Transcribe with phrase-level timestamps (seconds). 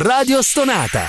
[0.00, 1.06] Radio Stonata.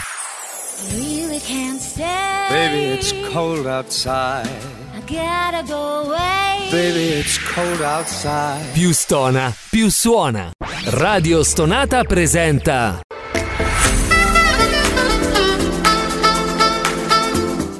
[0.91, 2.47] Really can't stay.
[2.49, 4.47] Baby, it's cold outside.
[4.93, 6.69] I gotta go away.
[6.69, 8.63] Baby, it's cold outside.
[8.73, 10.51] Più stona, più suona.
[10.89, 12.99] Radio Stonata presenta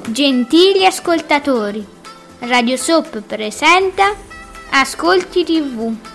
[0.08, 1.86] Gentili ascoltatori,
[2.40, 4.12] Radio Soap presenta
[4.72, 6.15] Ascolti TV.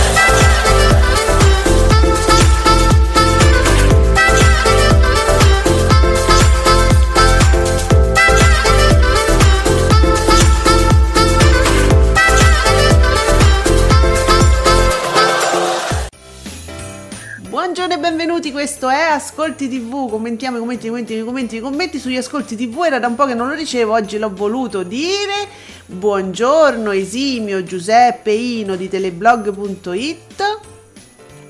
[17.71, 21.59] Buongiorno e benvenuti, questo è Ascolti TV, commentiamo i commenti, i commenti, i commenti, i
[21.61, 24.83] commenti sugli Ascolti TV, era da un po' che non lo dicevo, oggi l'ho voluto
[24.83, 25.47] dire.
[25.85, 30.59] Buongiorno esimio Giuseppe Ino di teleblog.it,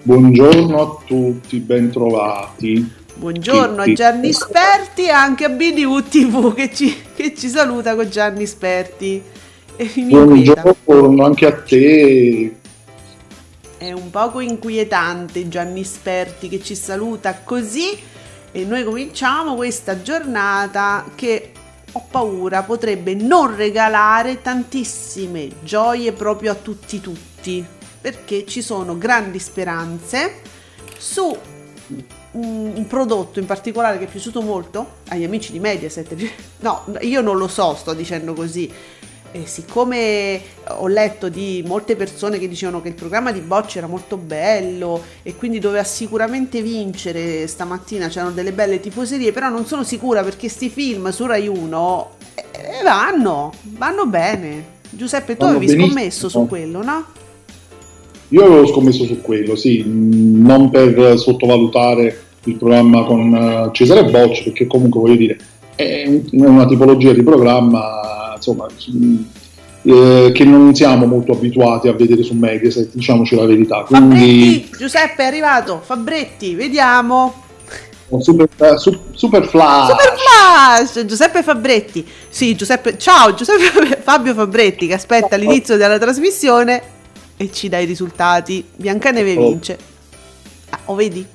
[0.03, 2.87] Buongiorno a tutti, bentrovati.
[3.15, 8.07] buongiorno a Gianni Sperti e anche a BDU TV che ci, che ci saluta con
[8.07, 9.23] Gianni Sperti.
[9.95, 12.60] Buongiorno anche a te.
[13.81, 17.97] È un poco inquietante Gianni Sperti che ci saluta così
[18.51, 21.51] e noi cominciamo questa giornata che
[21.91, 27.65] ho paura potrebbe non regalare tantissime gioie proprio a tutti tutti
[27.99, 30.41] perché ci sono grandi speranze
[30.99, 31.35] su
[32.33, 36.15] un prodotto in particolare che è piaciuto molto agli amici di Mediaset.
[36.61, 38.71] No, io non lo so, sto dicendo così.
[39.33, 43.87] E siccome ho letto di molte persone che dicevano che il programma di Bocci era
[43.87, 49.83] molto bello e quindi doveva sicuramente vincere stamattina, c'erano delle belle tifoserie, però non sono
[49.83, 54.79] sicura perché sti film su Rai 1 eh, vanno, vanno bene.
[54.89, 55.93] Giuseppe, tu Vanno avevi benissimo.
[55.93, 57.05] scommesso su quello, no?
[58.29, 64.43] Io avevo scommesso su quello, sì, non per sottovalutare il programma con eh, Cesare Bocci,
[64.43, 65.37] perché comunque voglio dire,
[65.75, 68.67] è una tipologia di programma, insomma,
[69.83, 73.83] eh, che non siamo molto abituati a vedere su Mediaset, diciamoci la verità.
[73.83, 77.43] Quindi, Fabretti, Giuseppe è arrivato, Fabretti, vediamo.
[78.09, 79.89] un super, eh, su- super flash.
[79.89, 81.05] Super Flash!
[81.05, 82.05] Giuseppe Fabretti.
[82.29, 82.97] Sì, Giuseppe.
[82.97, 86.81] Ciao, Giuseppe Fabio Fabretti che aspetta l'inizio della trasmissione
[87.37, 88.63] e ci dà i risultati.
[88.75, 89.47] Biancaneve Oh.
[89.47, 89.77] vince.
[90.71, 91.25] Ah, oh, vedi?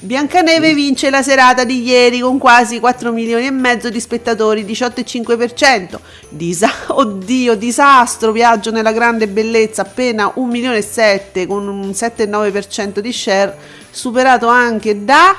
[0.00, 6.00] Biancaneve vince la serata di ieri con quasi 4 milioni e mezzo di spettatori, 18,5%.
[6.28, 13.00] Disa- Oddio, disastro, viaggio nella grande bellezza, appena 1 milione e 7 con un 7,9%
[13.00, 13.56] di share,
[13.90, 15.36] superato anche da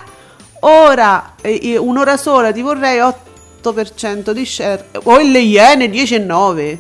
[0.64, 4.90] Ora, eh, eh, un'ora sola ti vorrei 8% di share.
[5.04, 6.78] O le Iene 10,9.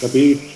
[0.00, 0.54] Capisci?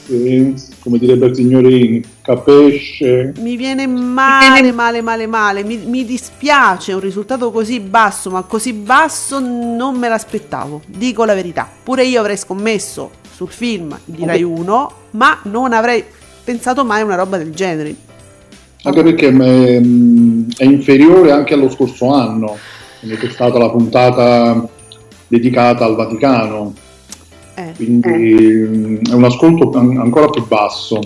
[0.81, 2.03] Come direbbe il signorini,
[2.35, 3.33] capisce?
[3.39, 5.65] Mi viene male, male, male, male.
[5.65, 10.83] Mi, mi dispiace un risultato così basso, ma così basso non me l'aspettavo.
[10.87, 11.69] Dico la verità.
[11.83, 16.05] Pure io avrei scommesso sul film di Rai 1, ma non avrei
[16.45, 17.95] pensato mai a una roba del genere.
[18.83, 22.57] Anche perché è inferiore anche allo scorso anno,
[23.01, 24.67] quando c'è stata la puntata
[25.27, 26.73] dedicata al Vaticano,
[27.55, 27.73] Eh.
[27.77, 30.99] quindi mh, è un ascolto an- ancora più basso.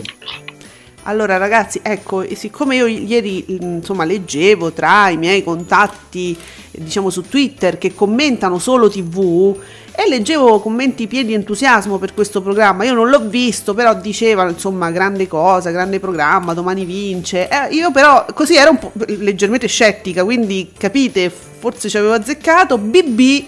[1.06, 6.34] Allora ragazzi, ecco, siccome io ieri insomma leggevo tra i miei contatti,
[6.70, 9.54] diciamo su Twitter, che commentano solo TV
[9.94, 14.48] e leggevo commenti pieni di entusiasmo per questo programma, io non l'ho visto, però dicevano
[14.48, 17.48] insomma grande cosa, grande programma, domani vince.
[17.48, 22.78] Eh, io però così ero un po' leggermente scettica, quindi capite, forse ci avevo azzeccato.
[22.78, 23.44] BB,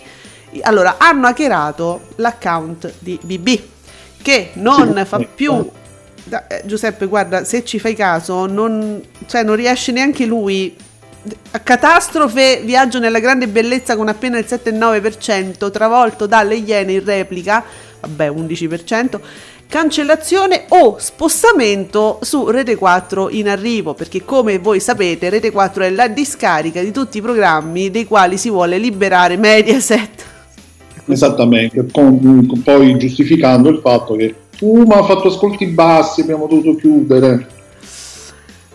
[0.61, 3.61] allora hanno hackerato l'account di BB
[4.21, 5.67] che non fa più.
[6.29, 10.75] Da- eh, Giuseppe, guarda, se ci fai caso, non, cioè, non riesce neanche lui.
[11.53, 17.65] A catastrofe, viaggio nella grande bellezza con appena il 7,9%, travolto dalle Iene in replica,
[18.01, 19.21] vabbè, 11%.
[19.69, 25.91] Cancellazione o spostamento su Rete 4 in arrivo, perché come voi sapete, Rete 4 è
[25.91, 30.25] la discarica di tutti i programmi dei quali si vuole liberare Mediaset.
[31.09, 36.47] Esattamente, con- con- poi giustificando il fatto che uh, ma ha fatto ascolti bassi, abbiamo
[36.47, 37.49] dovuto chiudere.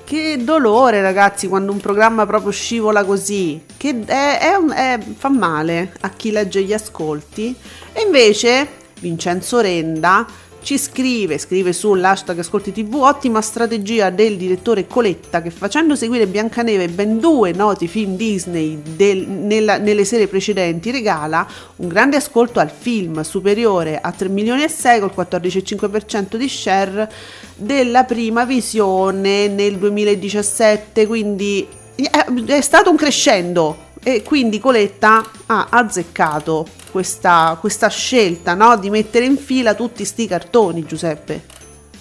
[0.04, 3.62] Che dolore, ragazzi, quando un programma proprio scivola così.
[3.78, 7.56] Che è- è un- è- fa male a chi legge gli ascolti.
[7.94, 8.68] E invece
[9.00, 10.26] Vincenzo Renda
[10.64, 16.88] ci scrive, scrive sull'hashtag Ascolti TV, ottima strategia del direttore Coletta che facendo seguire Biancaneve
[16.88, 21.48] ben due noti film Disney del- nella- nelle serie precedenti regala
[21.78, 27.12] un grande ascolto al film superiore a 3 milioni e 6 col 14,5% di share
[27.56, 35.68] della prima visione nel 2017, quindi è, è stato un crescendo e quindi Coletta ha
[35.70, 38.78] azzeccato questa, questa scelta no?
[38.78, 41.44] di mettere in fila tutti sti cartoni, Giuseppe.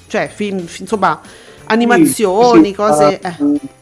[0.06, 1.20] Cioè, film, fi- insomma,
[1.66, 3.20] animazioni, Sì, cose...
[3.20, 3.34] eh,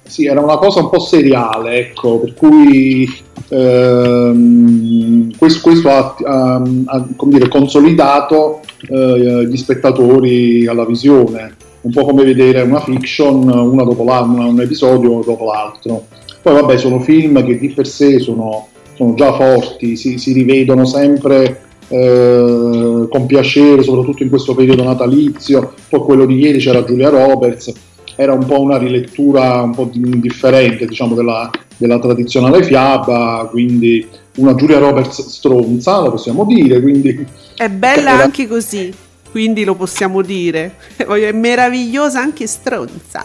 [0.03, 3.09] sì, era una cosa un po' seriale, ecco, per cui
[3.49, 11.93] ehm, questo, questo ha, ha- ha, come dire, consolidato eh, gli spettatori alla visione, un
[11.93, 16.07] po' come vedere una fiction una dopo l'altra, un episodio dopo l'altro.
[16.43, 20.85] Poi vabbè, sono film che di per sé sono, sono già forti, si, si rivedono
[20.85, 25.75] sempre eh, con piacere, soprattutto in questo periodo natalizio.
[25.89, 27.73] Poi quello di ieri c'era Giulia Roberts,
[28.15, 34.07] era un po' una rilettura un po' di- differente diciamo, della, della tradizionale fiaba, quindi
[34.37, 37.27] una Giulia Roberts stronza, lo possiamo dire, quindi
[37.57, 38.93] È bella Era- anche così,
[39.31, 40.77] quindi lo possiamo dire.
[40.97, 43.25] È meravigliosa anche stronza.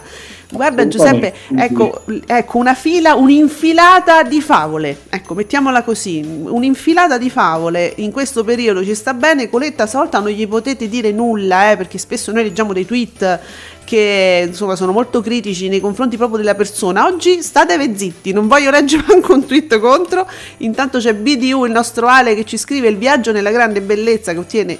[0.54, 4.98] Guarda Giuseppe, ecco, ecco una fila, un'infilata di favole.
[5.08, 9.50] Ecco, mettiamola così, un'infilata di favole in questo periodo ci sta bene.
[9.50, 13.40] Coletta, stavolta non gli potete dire nulla, eh, perché spesso noi leggiamo dei tweet
[13.84, 17.04] che insomma sono molto critici nei confronti proprio della persona.
[17.06, 20.28] Oggi statevi zitti, non voglio leggere anche un tweet contro.
[20.58, 24.38] Intanto c'è BDU, il nostro Ale, che ci scrive il viaggio nella grande bellezza che
[24.38, 24.78] ottiene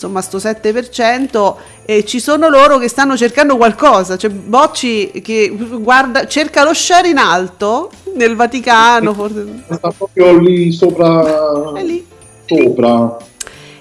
[0.00, 1.54] insomma sto 7%
[1.84, 7.08] e ci sono loro che stanno cercando qualcosa, c'è Bocci che guarda, cerca lo share
[7.08, 11.74] in alto nel Vaticano, forse sta proprio lì sopra.
[11.74, 12.06] è lì.
[12.46, 13.16] sopra.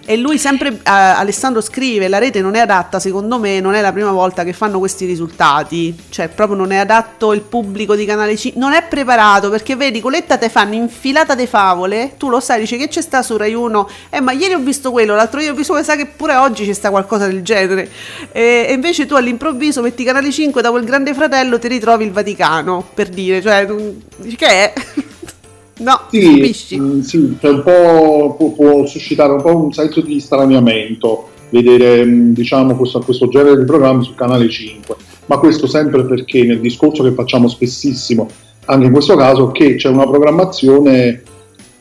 [0.09, 3.81] E lui sempre, eh, Alessandro scrive, la rete non è adatta, secondo me non è
[3.81, 8.05] la prima volta che fanno questi risultati, cioè proprio non è adatto il pubblico di
[8.05, 12.39] Canale 5, non è preparato perché vedi, Coletta te fanno infilata de favole, tu lo
[12.39, 15.41] sai, dici che c'è sta su Rai 1, eh ma ieri ho visto quello, l'altro
[15.41, 17.87] ieri ho visto quello, sai che pure oggi c'è sta qualcosa del genere,
[18.31, 22.11] e, e invece tu all'improvviso metti Canale 5, dopo il Grande Fratello ti ritrovi il
[22.11, 23.67] Vaticano, per dire, cioè,
[24.35, 24.73] che è?
[25.79, 30.19] No, Sì, mm, sì, cioè un po' può, può suscitare un po' un senso di
[30.19, 34.95] straniamento vedere mm, diciamo, questo, questo genere di programmi su Canale 5,
[35.25, 38.27] ma questo sempre perché nel discorso che facciamo spessissimo,
[38.65, 41.23] anche in questo caso, che c'è una programmazione,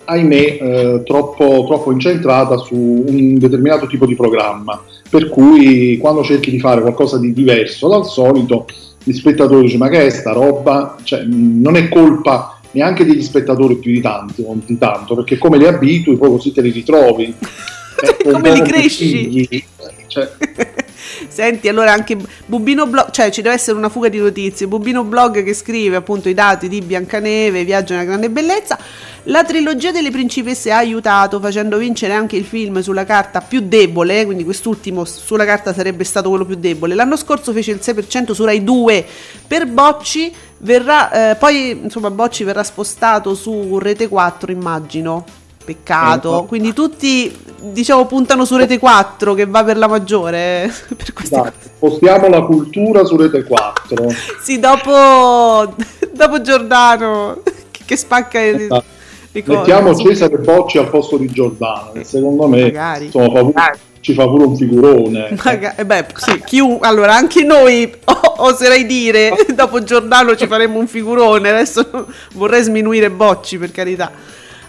[0.04, 6.50] ahimè, eh, troppo, troppo incentrata su un determinato tipo di programma, per cui quando cerchi
[6.50, 8.66] di fare qualcosa di diverso dal solito,
[9.02, 10.96] gli spettatori dicono ma che è sta roba?
[11.02, 15.58] Cioè, mm, non è colpa neanche degli spettatori più di tanto, di tanto perché come
[15.58, 17.34] li abitui poi così te li ritrovi.
[18.00, 19.08] Ecco, un Come li cresci?
[19.08, 19.64] figli.
[20.06, 20.30] Cioè,
[21.28, 22.16] Senti, allora anche
[22.46, 24.68] Bubino Blog, cioè ci deve essere una fuga di notizie.
[24.68, 28.78] Bubino Blog che scrive appunto i dati di Biancaneve, Viaggio nella grande bellezza.
[29.24, 34.24] La trilogia delle principesse ha aiutato facendo vincere anche il film sulla carta più debole,
[34.24, 36.94] quindi quest'ultimo sulla carta sarebbe stato quello più debole.
[36.94, 39.04] L'anno scorso fece il 6% su Rai 2
[39.46, 45.24] per Bocci, verrà, eh, poi insomma Bocci verrà spostato su Rete 4 immagino.
[45.68, 51.12] Peccato, quindi tutti diciamo puntano su Rete 4 che va per la maggiore eh, per
[51.12, 54.06] queste dai, spostiamo la cultura su Rete 4.
[54.40, 55.74] Sì, dopo,
[56.10, 58.84] dopo Giordano che, che spacca le, Esatto.
[59.32, 59.58] le cose.
[59.58, 63.04] Mettiamo Cesare Bocci al posto di Giordano, secondo me Magari.
[63.04, 63.78] insomma, fa pure-
[64.08, 65.36] ci fa pure un figurone.
[65.44, 70.78] Maga- eh beh, sì, chiun- allora anche noi o- oserei dire dopo Giordano ci faremo
[70.78, 71.50] un figurone.
[71.50, 74.10] Adesso vorrei sminuire Bocci per carità.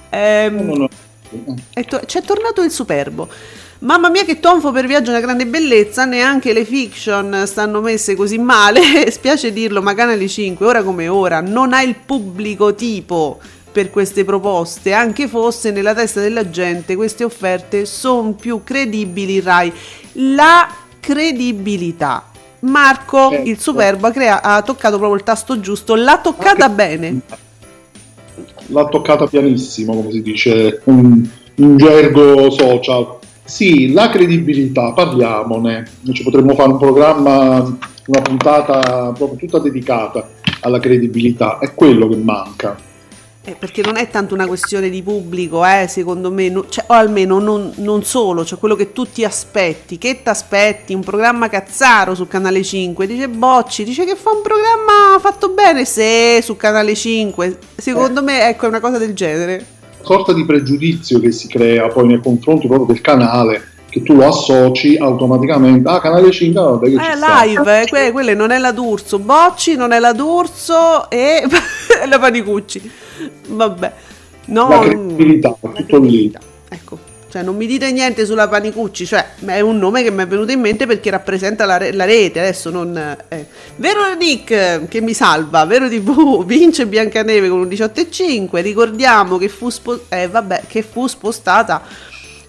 [0.10, 0.90] Ehm, No, no,
[1.46, 1.56] no.
[1.72, 3.30] È to- c'è tornato il superbo.
[3.82, 8.38] Mamma mia che tonfo per viaggio una grande bellezza, neanche le fiction stanno messe così
[8.38, 13.40] male, spiace dirlo, ma Canale 5, ora come ora, non ha il pubblico tipo
[13.72, 19.72] per queste proposte, anche fosse nella testa della gente queste offerte sono più credibili Rai.
[20.14, 20.68] La
[21.00, 22.26] credibilità.
[22.62, 23.50] Marco, Certo.
[23.50, 27.22] il superbo, ha, crea- ha toccato proprio il tasto giusto, l'ha toccata bene.
[28.68, 33.18] L'ha toccata pianissimo, come si dice un- in gergo social.
[33.44, 35.90] Sì, la credibilità, parliamone.
[36.12, 40.30] Ci potremmo fare un programma, una puntata proprio tutta dedicata
[40.62, 41.58] alla credibilità.
[41.60, 42.78] È quello che manca.
[43.50, 46.94] Eh, perché non è tanto una questione di pubblico, eh, secondo me, no- cioè, o
[46.94, 49.98] almeno non, non solo, cioè quello che tu ti aspetti.
[49.98, 50.94] Che ti aspetti?
[50.94, 53.08] Un programma cazzaro su Canale 5?
[53.08, 57.58] Dice Bocci, dice che fa un programma fatto bene, se su Canale 5.
[57.76, 59.66] Secondo me, ecco, è una cosa del genere.
[60.02, 64.28] sorta di pregiudizio che si crea poi nei confronti proprio del canale che tu lo
[64.28, 65.90] associ automaticamente.
[65.90, 69.76] Ah, canale 5, vabbè, che Eh, live, eh, que- quelle non è la D'Urso, Bocci
[69.76, 71.44] non è la D'Urso e
[72.08, 73.08] la Panicucci.
[73.48, 73.94] Vabbè.
[74.46, 76.32] No, La credibilità, la tutto lì.
[76.70, 76.98] Ecco,
[77.30, 80.52] cioè non mi dite niente sulla Panicucci, cioè è un nome che mi è venuto
[80.52, 82.98] in mente perché rappresenta la, re- la rete, adesso non...
[83.28, 83.46] eh.
[83.76, 89.70] Vero Nick che mi salva, Vero TV vince Biancaneve con un 18,5, ricordiamo che fu,
[89.70, 91.84] spo- eh, vabbè, che fu spostata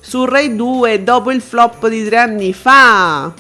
[0.01, 3.33] su Rai 2 dopo il flop di tre anni fa.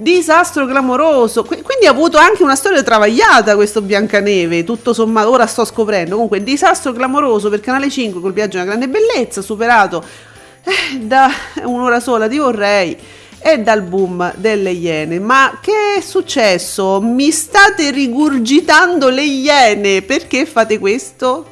[0.00, 1.44] Disastro clamoroso.
[1.44, 4.64] Qui- Quindi ha avuto anche una storia travagliata questo Biancaneve.
[4.64, 6.14] Tutto sommato, ora sto scoprendo.
[6.14, 10.02] Comunque, disastro clamoroso per Canale 5 col viaggio una grande bellezza, superato
[10.64, 11.28] eh, da
[11.64, 12.96] un'ora sola ti vorrei
[13.42, 15.18] e dal boom delle iene.
[15.18, 17.00] Ma che è successo?
[17.02, 20.02] Mi state rigurgitando le iene.
[20.02, 21.46] Perché fate questo?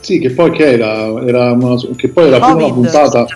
[0.00, 2.74] Sì, che poi che era, era una, che poi era più una Covid.
[2.74, 3.26] puntata,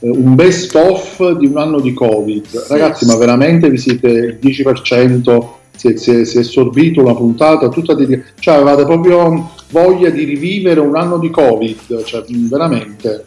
[0.00, 2.66] un best of di un anno di Covid.
[2.68, 5.44] Ragazzi, ma veramente vi siete il 10%,
[5.76, 8.22] si è, si è- si è sorbito una puntata tutta di...
[8.38, 13.26] Cioè avevate proprio voglia di rivivere un anno di Covid, cioè veramente.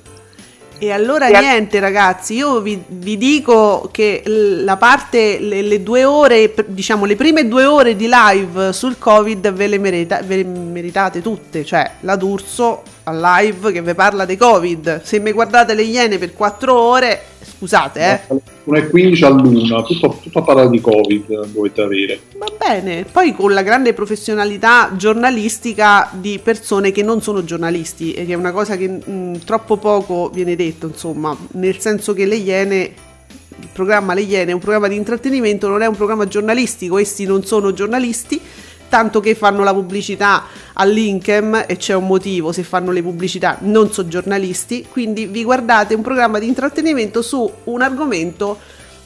[0.81, 6.53] E allora niente ragazzi, io vi, vi dico che la parte, le, le due ore,
[6.67, 11.21] diciamo le prime due ore di live sul Covid ve le, merita- ve le meritate
[11.21, 15.81] tutte, cioè la D'Urso al live che vi parla di Covid, se mi guardate le
[15.83, 17.21] Iene per quattro ore,
[17.57, 22.19] scusate eh, 1.15 all'una, tutto, tutto a parlare di Covid dovete avere.
[22.37, 28.25] va bene, poi con la grande professionalità giornalistica di persone che non sono giornalisti, che
[28.25, 32.93] è una cosa che mh, troppo poco viene detto, insomma, nel senso che le Iene
[33.59, 37.25] il programma Le Iene è un programma di intrattenimento, non è un programma giornalistico, essi
[37.25, 38.39] non sono giornalisti,
[38.89, 43.91] tanto che fanno la pubblicità all'Inchem e c'è un motivo se fanno le pubblicità, non
[43.93, 48.57] sono giornalisti, quindi vi guardate un programma di intrattenimento su un argomento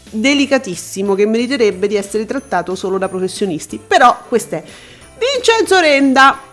[0.09, 3.79] delicatissimo che meriterebbe di essere trattato solo da professionisti.
[3.85, 4.63] Però questo è
[5.17, 6.51] Vincenzo Renda.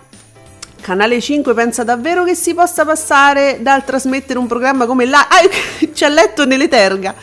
[0.81, 5.47] Canale 5 pensa davvero che si possa passare dal trasmettere un programma come la ah,
[5.93, 7.15] ci ha letto nelle terga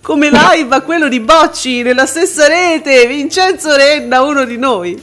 [0.00, 5.00] come live a quello di Bocci nella stessa rete Vincenzo Renda uno di noi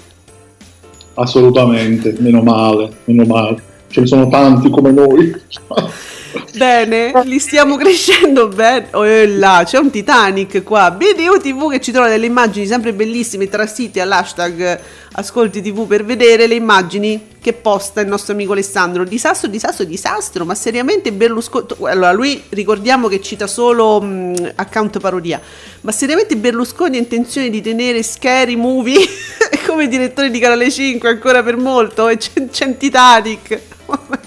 [1.19, 3.61] Assolutamente, meno male, meno male.
[3.89, 5.33] Ce ne sono tanti come noi.
[6.55, 10.91] bene li stiamo crescendo bene oh, e là c'è un Titanic qua.
[10.91, 14.79] BDU TV che ci trova delle immagini sempre bellissime tra siti all'hashtag
[15.13, 19.03] ascolti TV per vedere le immagini che posta il nostro amico Alessandro.
[19.03, 25.39] Disastro disastro disastro ma seriamente Berlusconi allora lui ricordiamo che cita solo mh, account parodia
[25.81, 28.99] ma seriamente Berlusconi ha intenzione di tenere Scary Movie
[29.65, 32.07] come direttore di Canale 5 ancora per molto?
[32.07, 33.59] E c'è, c'è Titanic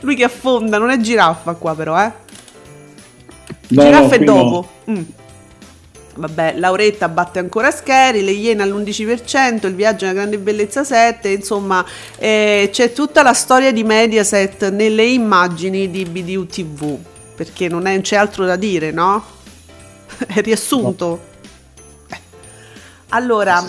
[0.00, 2.12] lui che affonda non è giraffa qua però eh
[3.70, 4.32] No, giraffa no, è qui no.
[4.34, 5.02] dopo Mm.
[6.14, 11.28] Vabbè, Lauretta batte ancora Scary, le Iene all'11%, il viaggio è una grande bellezza 7,
[11.28, 11.84] insomma
[12.16, 16.98] eh, c'è tutta la storia di Mediaset nelle immagini di BDU TV,
[17.36, 19.24] perché non, è- non c'è altro da dire, no?
[20.26, 21.20] È riassunto.
[22.08, 22.18] Eh.
[23.10, 23.64] Allora.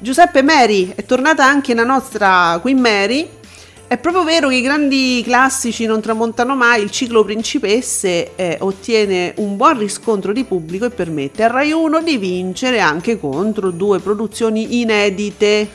[0.00, 3.28] Giuseppe Mary è tornata anche la nostra Queen Mary.
[3.88, 9.32] È proprio vero che i grandi classici non tramontano mai, il ciclo Principesse eh, ottiene
[9.36, 13.98] un buon riscontro di pubblico e permette a Rai 1 di vincere anche contro due
[13.98, 15.66] produzioni inedite.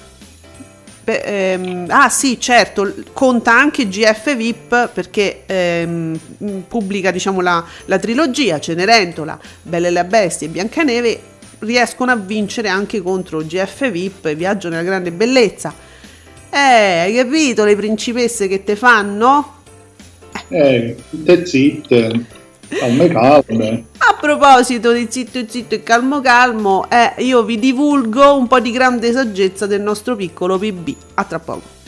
[1.03, 6.20] Beh, ehm, ah sì, certo, conta anche GF VIP perché ehm,
[6.67, 11.22] pubblica diciamo la, la trilogia Cenerentola, Belle la Bestia e Biancaneve
[11.60, 15.91] riescono a vincere anche contro GF VIP e Viaggio nella grande bellezza.
[16.55, 19.62] Eh, hai capito le principesse che te fanno?
[20.50, 22.25] Eh, zitte zitte,
[22.67, 23.86] calme calme.
[23.98, 28.69] A proposito di zitto zitto e calmo calmo, eh, io vi divulgo un po' di
[28.69, 30.95] grande saggezza del nostro piccolo PB.
[31.15, 31.81] A tra poco.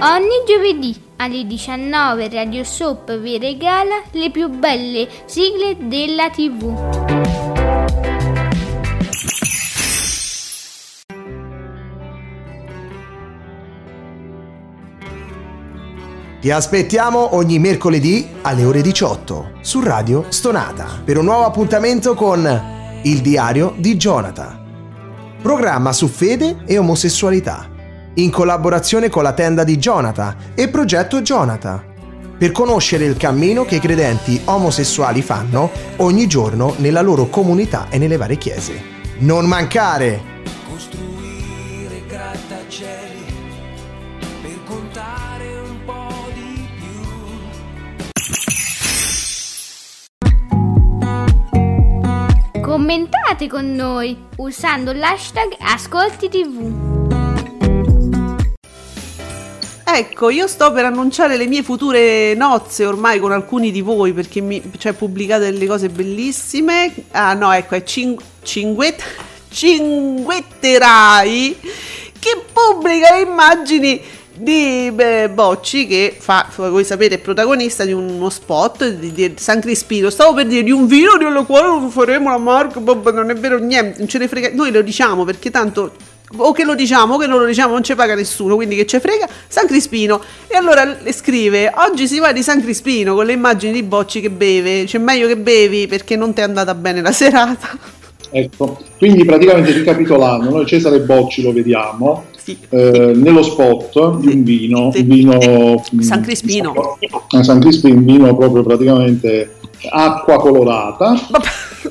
[0.00, 7.03] Ogni giovedì alle 19 Radio Soap vi regala le più belle sigle della TV.
[16.44, 23.00] Ti aspettiamo ogni mercoledì alle ore 18 su Radio Stonata per un nuovo appuntamento con
[23.00, 25.38] Il diario di Jonathan.
[25.40, 27.66] Programma su fede e omosessualità,
[28.16, 31.82] in collaborazione con la tenda di Jonathan e Progetto Jonathan,
[32.36, 37.96] per conoscere il cammino che i credenti omosessuali fanno ogni giorno nella loro comunità e
[37.96, 38.82] nelle varie chiese.
[39.20, 40.33] Non mancare!
[52.84, 56.70] Commentate con noi usando l'hashtag Ascolti TV.
[59.82, 64.42] Ecco, io sto per annunciare le mie future nozze ormai con alcuni di voi perché
[64.42, 66.92] mi cioè, pubblicate delle cose bellissime.
[67.12, 69.02] Ah no, ecco, è cin- cinguet-
[69.48, 71.56] Cinguetterai
[72.18, 73.98] che pubblica le immagini
[74.36, 79.60] di beh, Bocci che fa, voi sapete, è protagonista di uno spot di, di San
[79.60, 80.10] Crispino.
[80.10, 83.58] Stavo per dire di un vino di quale faremo la marca, Bob, non è vero
[83.58, 84.50] niente, non ce ne frega.
[84.52, 85.92] Noi lo diciamo perché tanto
[86.36, 88.86] o che lo diciamo o che non lo diciamo non ci paga nessuno, quindi che
[88.86, 90.20] ci frega, San Crispino.
[90.48, 94.20] E allora le scrive, oggi si va di San Crispino con le immagini di Bocci
[94.20, 97.68] che beve, c'è meglio che bevi perché non ti è andata bene la serata.
[98.30, 102.32] Ecco, quindi praticamente ricapitolando, noi Cesare Bocci lo vediamo.
[102.68, 105.40] Eh, nello spot di un vino, un vino
[105.98, 106.98] San mh, Crispino.
[107.42, 109.54] San Crispino, un vino proprio praticamente
[109.90, 111.14] acqua colorata.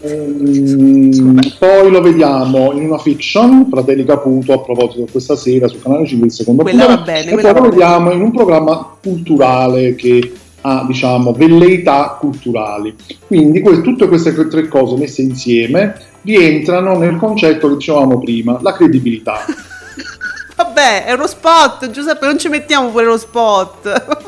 [0.01, 6.05] Ehm, poi lo vediamo in una fiction, Fratelli Caputo, a proposito questa sera su Canale
[6.05, 7.69] 5, il secondo Quella appuntamento, bene, e poi lo va bene.
[7.69, 12.95] vediamo in un programma culturale che ha diciamo velleità culturali.
[13.27, 18.74] Quindi que- tutte queste tre cose messe insieme rientrano nel concetto che dicevamo prima, la
[18.74, 19.45] credibilità.
[20.63, 24.22] Vabbè, è uno spot, Giuseppe, non ci mettiamo pure lo spot.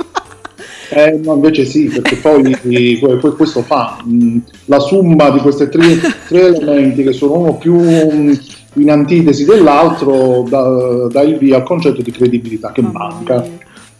[0.89, 2.55] Eh, no, invece sì, perché poi
[2.99, 7.73] que- questo fa mh, la somma di questi tre, tre elementi che sono uno più
[7.75, 8.39] mh,
[8.73, 13.43] in antitesi dell'altro, da- dà il via al concetto di credibilità che manca.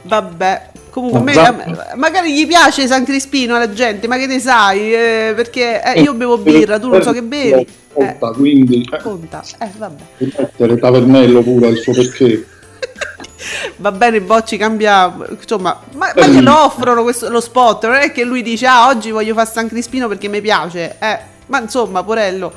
[0.04, 4.94] Vabbè, comunque me- magari gli piace San Crispino alla gente, ma che ne sai?
[4.94, 7.66] Eh, perché eh, io bevo birra, tu non so che bevi.
[7.98, 10.04] Eh, Conta, quindi eh, conta, eh, vabbè.
[10.18, 12.46] mettere Tavernello pure il suo perché.
[13.78, 16.30] Va bene, Bocci cambia, insomma, ma, ma Eh.
[16.30, 19.68] glielo offrono questo, lo spot, non è che lui dice, ah, oggi voglio fare San
[19.68, 22.52] Crispino perché mi piace, eh, ma insomma, Porello,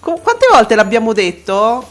[0.00, 1.86] co- quante volte l'abbiamo detto?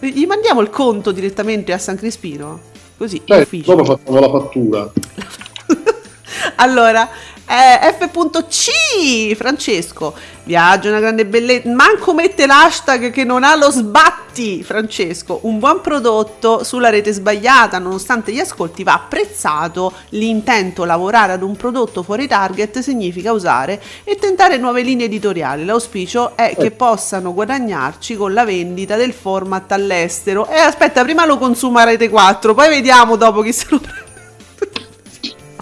[0.00, 2.60] Gli mandiamo il conto direttamente a San Crispino?
[2.96, 3.74] Così, Cioè, ufficio.
[3.74, 4.90] dopo facciamo la fattura.
[6.56, 7.08] allora,
[7.48, 9.34] eh, F.C.
[9.34, 10.14] Francesco,
[10.44, 11.70] viaggio una grande bellezza.
[11.70, 14.62] Manco mette l'hashtag che non ha lo sbatti.
[14.62, 19.94] Francesco, un buon prodotto sulla rete sbagliata, nonostante gli ascolti, va apprezzato.
[20.10, 25.64] L'intento lavorare ad un prodotto fuori target significa usare e tentare nuove linee editoriali.
[25.64, 30.46] L'auspicio è che possano guadagnarci con la vendita del format all'estero.
[30.48, 34.06] E aspetta, prima lo consuma Rete 4, poi vediamo dopo chi se lo prende.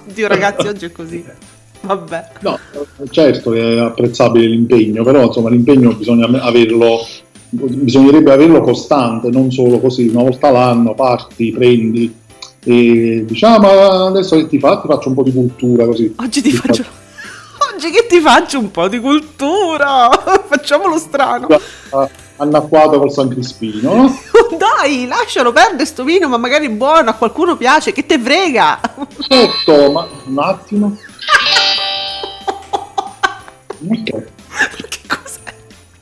[0.09, 1.55] Oddio ragazzi, oggi è così.
[1.87, 2.29] Vabbè.
[2.41, 2.59] No,
[3.11, 7.07] certo che è apprezzabile l'impegno, però insomma l'impegno bisogna averlo,
[7.49, 12.15] bisognerebbe averlo costante, non solo così, una volta l'anno parti, prendi
[12.65, 14.81] e diciamo "Ah, adesso che ti fa?
[14.81, 16.13] Ti faccio un po' di cultura così.
[16.19, 16.85] Oggi ti faccio.
[17.73, 20.09] Oggi che ti faccio un po' di cultura.
[20.49, 21.47] Facciamolo strano.
[21.91, 24.19] Ah, Annacquato col San Crispino, no?
[24.59, 28.81] Dai, lascialo perdere sto vino, ma magari è buono, a qualcuno piace, che te frega.
[29.19, 30.97] Sotto, ma un attimo.
[35.07, 35.41] Cos'è?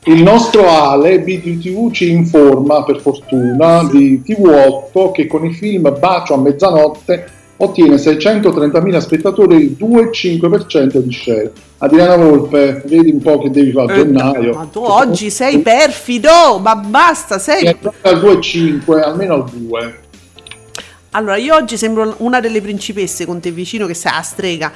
[0.05, 6.35] Il nostro Ale BTV ci informa per fortuna di TV8 che con il film Bacio
[6.35, 11.51] a mezzanotte ottiene 630.000 spettatori il 2,5% di share.
[11.79, 14.53] Adriana Volpe, vedi un po' che devi fare a gennaio.
[14.53, 17.65] Ma tu oggi sei perfido, ma basta, sei...
[17.65, 19.99] È al 2,5, almeno al 2.
[21.11, 24.71] Allora, io oggi sembro una delle principesse con te vicino che sei a strega.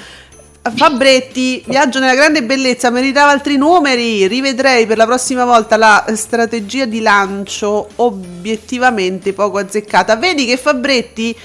[0.75, 4.27] Fabretti, viaggio nella grande bellezza, meritava altri numeri.
[4.27, 10.15] Rivedrei per la prossima volta la strategia di lancio obiettivamente poco azzeccata.
[10.15, 11.35] Vedi che Fabretti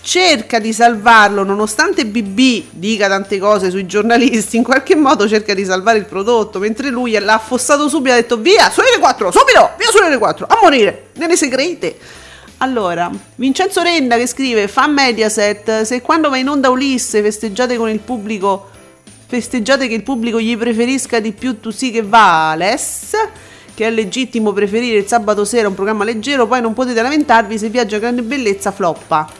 [0.00, 5.64] cerca di salvarlo, nonostante BB dica tante cose sui giornalisti, in qualche modo cerca di
[5.64, 9.90] salvare il prodotto, mentre lui l'ha affossato subito ha detto via, sulle 4, subito, via
[9.90, 11.96] sulle 4, a morire, nelle segrete.
[12.60, 17.88] Allora, Vincenzo Renda che scrive, fa Mediaset, se quando va in onda Ulisse festeggiate con
[17.88, 18.68] il pubblico,
[19.26, 23.12] festeggiate che il pubblico gli preferisca di più tu sì che vales,
[23.74, 27.68] che è legittimo preferire il sabato sera un programma leggero, poi non potete lamentarvi se
[27.68, 29.30] Viaggio a Grande Bellezza floppa.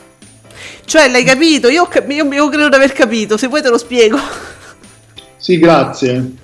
[0.85, 1.69] Cioè, l'hai capito?
[1.69, 4.19] Io, io, io credo di aver capito, se vuoi te lo spiego.
[5.39, 6.35] Sì, grazie.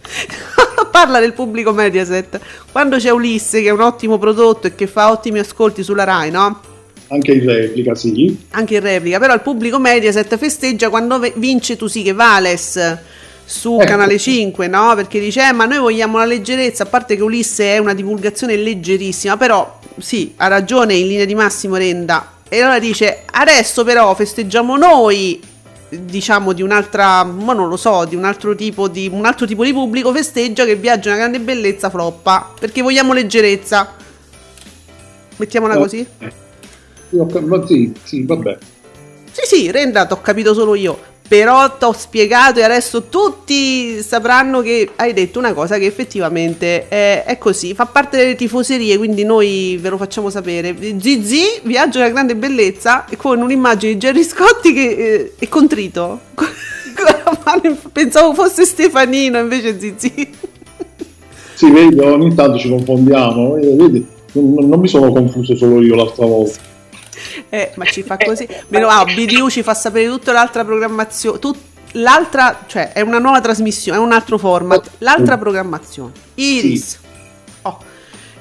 [0.90, 2.40] Parla del pubblico Mediaset.
[2.70, 6.30] Quando c'è Ulisse, che è un ottimo prodotto e che fa ottimi ascolti sulla Rai,
[6.30, 6.60] no?
[7.08, 8.46] Anche in replica, sì.
[8.50, 12.98] Anche in replica, però il pubblico Mediaset festeggia quando vince Tu sì che vales
[13.44, 13.84] su Ecco.
[13.84, 14.94] Canale 5, no?
[14.94, 18.56] Perché dice, eh, ma noi vogliamo la leggerezza, a parte che Ulisse è una divulgazione
[18.56, 22.32] leggerissima, però sì, ha ragione in linea di massimo Renda.
[22.48, 25.40] E allora dice, adesso però festeggiamo noi
[26.02, 29.64] diciamo di un'altra, ma non lo so, di un altro tipo di un altro tipo
[29.64, 33.94] di pubblico festeggia che viaggio una grande bellezza floppa, perché vogliamo leggerezza.
[35.36, 36.06] Mettiamola così?
[37.08, 38.58] Sì, ho cap- ma sì, sì, vabbè.
[39.30, 41.12] Sì, sì, Renda, t'ho capito solo io.
[41.26, 47.24] Però t'ho spiegato e adesso tutti sapranno che hai detto una cosa che effettivamente è,
[47.24, 50.76] è così, fa parte delle tifoserie, quindi noi ve lo facciamo sapere.
[51.00, 56.20] Zizi, viaggio della grande bellezza, con un'immagine di Jerry Scotti che eh, è contrito.
[57.92, 60.12] Pensavo fosse Stefanino, invece Zizi.
[61.54, 63.56] Sì, vedi, ogni tanto ci confondiamo.
[63.56, 66.72] eh, Vedi, non, non mi sono confuso solo io l'altra volta.
[67.48, 68.46] Eh, ma ci fa così.
[68.68, 71.38] Meno ah, BDU ci fa sapere tutta l'altra programmazione.
[71.38, 74.90] tut- l'altra, cioè, è una nuova trasmissione, è un altro format.
[74.98, 76.12] L'altra programmazione.
[76.34, 76.98] Iris.
[77.62, 77.92] Oh.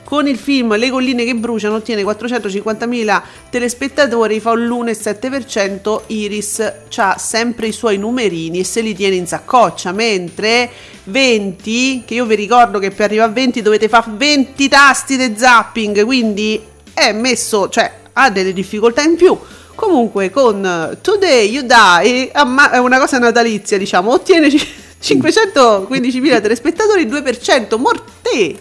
[0.03, 6.01] Con il film Le colline che bruciano ottiene 450.000 telespettatori, fa un l'1,7%.
[6.07, 9.91] Iris ha sempre i suoi numerini e se li tiene in saccoccia.
[9.91, 10.69] Mentre
[11.05, 15.33] 20, che io vi ricordo che per arrivare a 20 dovete fare 20 tasti di
[15.35, 16.61] zapping, quindi
[16.93, 19.37] è messo, cioè ha delle difficoltà in più.
[19.75, 24.59] Comunque con eh, Today You Die amma- è una cosa natalizia, diciamo, ottiene ci-
[25.03, 28.55] 515.000 telespettatori, 2%, morte!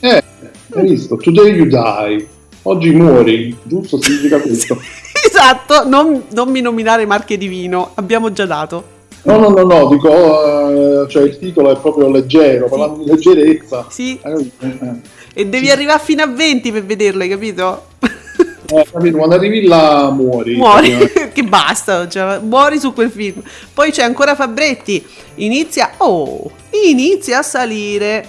[0.00, 0.22] Eh,
[0.74, 1.16] hai visto?
[1.16, 2.28] Today you die.
[2.62, 4.00] Oggi muori, giusto?
[4.00, 4.78] Significa questo.
[5.26, 8.94] Esatto, non, non mi nominare marche di vino, abbiamo già dato.
[9.22, 10.08] No, no, no, no, dico,
[11.04, 13.86] eh, cioè il titolo è proprio leggero, parlando di leggerezza.
[13.88, 14.78] Sì, Eh, eh,
[15.38, 17.88] e devi arrivare fino a 20 per vederlo, hai capito?
[18.00, 19.18] eh, capito?
[19.18, 20.56] Quando arrivi là muori.
[20.56, 20.96] Muori,
[21.30, 23.42] che basta, cioè, muori su quel film.
[23.74, 26.50] Poi c'è ancora Fabretti, inizia, oh,
[26.88, 28.26] inizia a salire.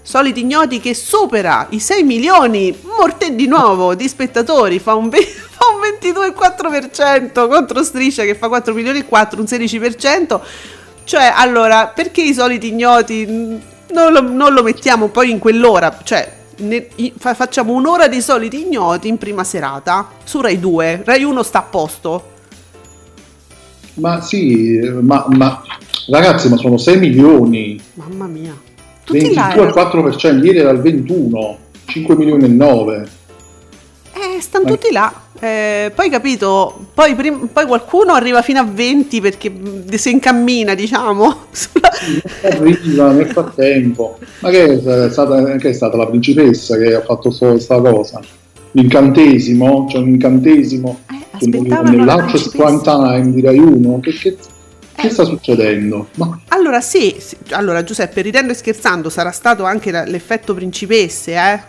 [0.00, 5.26] Soliti ignoti che supera i 6 milioni, morte di nuovo, di spettatori, fa un, ve-
[5.28, 10.40] fa un 22,4% contro Striscia che fa 4 milioni e 4, un 16%.
[11.04, 13.60] Cioè, allora, perché i soliti ignoti mh,
[13.92, 15.98] non lo, non lo mettiamo poi in quell'ora?
[16.02, 16.88] Cioè, ne-
[17.18, 21.02] fa- facciamo un'ora di soliti ignoti in prima serata su Rai 2.
[21.04, 22.34] Rai 1 sta a posto.
[23.94, 25.62] Ma sì, ma, ma
[26.10, 28.54] ragazzi, ma sono 6 milioni, Mamma mia.
[29.04, 29.54] Tutti là.
[29.54, 33.08] 22,4%, ieri era il 21, 5 milioni e 9.
[34.12, 35.12] Eh, stanno tutti là.
[35.38, 40.74] Eh, poi capito, poi, prim- poi qualcuno arriva fino a 20 perché mh, si incammina,
[40.74, 41.44] diciamo.
[42.42, 44.18] Arriva nel frattempo.
[44.40, 48.20] Ma che è stata, che è stata la principessa che ha fatto questa cosa?
[48.72, 49.86] L'incantesimo?
[49.86, 52.80] C'è un incantesimo Eh, principessa.
[52.82, 54.00] Time di Rai 1?
[54.00, 54.36] Che, che-
[54.94, 55.10] che Eh.
[55.10, 56.08] sta succedendo?
[56.14, 61.60] Ma Allora sì, sì, allora Giuseppe, ridendo e scherzando, sarà stato anche l'effetto principesse, eh?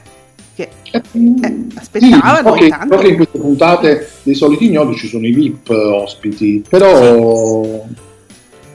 [0.57, 2.95] Che Eh, aspettavano sì, so che, tanto.
[2.95, 7.85] so che in queste puntate dei soliti ignoti ci sono i VIP ospiti, però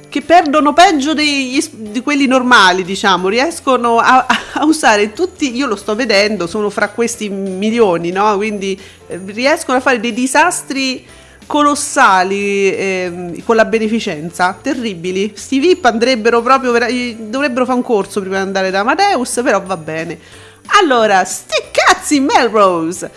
[0.08, 5.74] che perdono peggio degli di quelli normali, diciamo, riescono a, a usare tutti, io lo
[5.76, 8.36] sto vedendo, sono fra questi milioni, no?
[8.36, 11.04] Quindi eh, riescono a fare dei disastri
[11.46, 15.32] colossali ehm, con la beneficenza, terribili.
[15.34, 19.76] Sti VIP andrebbero proprio, dovrebbero fare un corso prima di andare da Amadeus, però va
[19.78, 20.18] bene.
[20.66, 23.10] Allora, sti cazzi Melrose!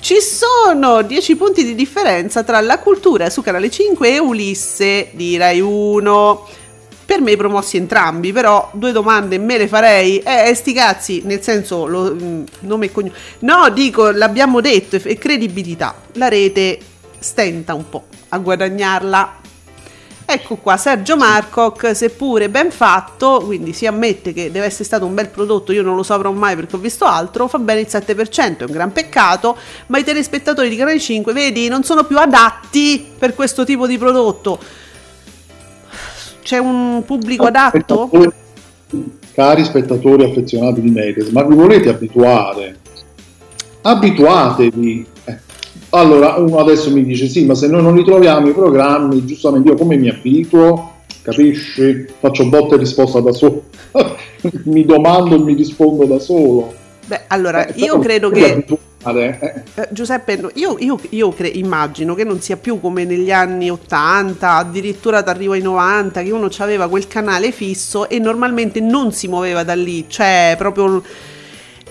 [0.00, 5.36] Ci sono 10 punti di differenza tra la cultura su Canale 5 e Ulisse di
[5.36, 6.48] Rai 1.
[7.04, 10.18] Per me promossi entrambi, però due domande me le farei.
[10.20, 13.14] Eh, sti cazzi, nel senso, lo, mm, nome e cognome.
[13.40, 15.94] No, dico, l'abbiamo detto, e credibilità.
[16.12, 16.78] La rete
[17.18, 19.39] stenta un po' a guadagnarla.
[20.32, 25.12] Ecco qua, Sergio Marcoc, seppure ben fatto, quindi si ammette che deve essere stato un
[25.12, 28.58] bel prodotto, io non lo saprò mai perché ho visto altro, fa bene il 7%,
[28.58, 29.56] è un gran peccato,
[29.88, 33.98] ma i telespettatori di Canale 5, vedi, non sono più adatti per questo tipo di
[33.98, 34.60] prodotto.
[36.44, 38.08] C'è un pubblico adatto?
[39.34, 42.78] Cari spettatori affezionati di Medias, ma vi volete abituare?
[43.82, 45.06] Abituatevi.
[45.90, 49.76] Allora, uno adesso mi dice, sì, ma se noi non ritroviamo i programmi, giustamente io
[49.76, 50.98] come mi abituo?
[51.22, 52.06] Capisci?
[52.18, 53.64] Faccio botta e risposta da solo.
[54.64, 56.74] mi domando e mi rispondo da solo.
[57.06, 58.64] Beh, allora, Eh, io credo che...
[59.42, 59.62] eh.
[59.74, 64.56] Eh, Giuseppe, io, io- io cre- immagino che non sia più come negli anni 80,
[64.56, 69.64] addirittura t'arrivo ai 90, che uno aveva quel canale fisso e normalmente non si muoveva
[69.64, 71.02] da lì, cioè proprio...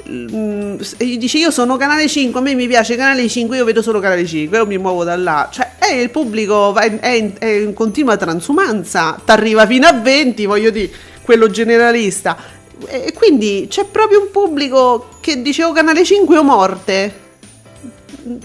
[0.10, 3.82] mm, e dice io sono canale 5, a me mi piace canale 5, io vedo
[3.82, 5.50] solo canale 5, io mi muovo da là.
[5.52, 10.46] Cioè, eh, il pubblico in- è, in, è in continua transumanza, t'arriva fino a 20,
[10.46, 10.90] voglio dire,
[11.24, 12.38] quello generalista.
[12.88, 17.14] E quindi c'è proprio un pubblico che dice o canale 5 o morte.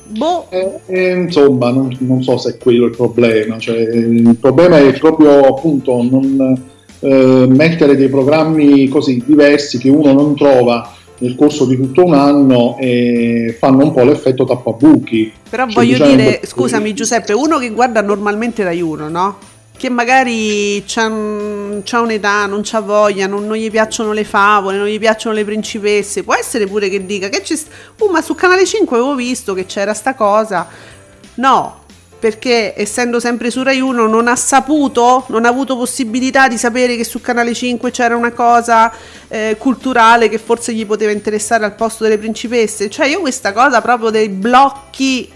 [0.08, 3.58] boh, Eh, eh, insomma, non, non so se è quello il problema.
[3.58, 10.12] Cioè, il problema è proprio appunto non eh, mettere dei programmi così diversi che uno
[10.12, 15.32] non trova nel corso di tutto un anno e fanno un po' l'effetto tappabuchi.
[15.48, 19.38] Però Cioè, voglio diciamo dire, scusami Giuseppe, uno che guarda normalmente Rai 1, no?
[19.76, 21.10] Che magari c'ha,
[21.82, 25.44] c'ha un'età, non c'ha voglia, non, non gli piacciono le favole, non gli piacciono le
[25.44, 26.22] principesse.
[26.22, 27.56] Può essere pure che dica che c'è.
[27.56, 30.68] st- Uh, ma su Canale 5 avevo visto che c'era sta cosa.
[31.36, 31.80] No,
[32.24, 36.96] perché essendo sempre su Rai 1 non ha saputo, non ha avuto possibilità di sapere
[36.96, 38.90] che su Canale 5 c'era una cosa
[39.28, 42.88] eh, culturale che forse gli poteva interessare al posto delle principesse.
[42.88, 45.30] Cioè io questa cosa proprio dei blocchi...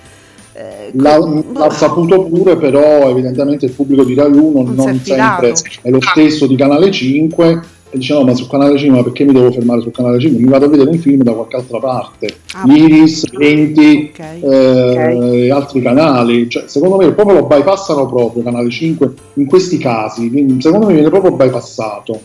[0.54, 4.98] eh, L'ha, co- l'ha saputo pure, però evidentemente il pubblico di Rai 1 Non non,
[5.04, 9.02] sempre è lo stesso di Canale 5 e dice no ma su Canale 5 ma
[9.02, 10.40] perché mi devo fermare su Canale 5?
[10.42, 14.18] Mi vado a vedere un film da qualche altra parte Ah, Iris, 20 ok.
[14.42, 19.78] eh, e altri canali cioè, secondo me proprio lo bypassano proprio Canale 5 in questi
[19.78, 22.20] casi secondo me viene proprio bypassato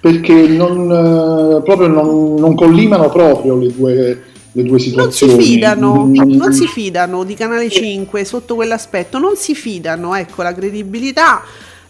[0.00, 5.40] perché non, eh, proprio non, non collimano proprio le due, le due Non si situazioni
[5.44, 10.52] fidano, Mm, non si fidano di Canale 5 sotto quell'aspetto, non si fidano, ecco la
[10.52, 11.42] credibilità.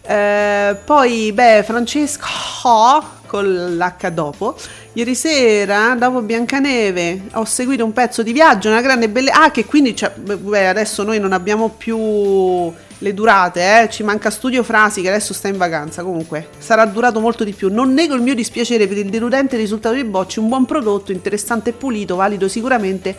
[0.05, 2.27] Eh, poi, beh, Francesco
[3.25, 4.55] con l'H dopo.
[4.93, 9.43] Ieri sera, dopo Biancaneve, ho seguito un pezzo di viaggio, una grande bellezza.
[9.43, 13.89] Ah, che quindi cioè, beh, adesso noi non abbiamo più le durate, eh?
[13.89, 16.03] ci manca Studio Frasi che adesso sta in vacanza.
[16.03, 17.73] Comunque sarà durato molto di più.
[17.73, 21.71] Non nego il mio dispiacere per il deludente risultato di Bocci, un buon prodotto, interessante
[21.71, 23.15] e pulito, valido sicuramente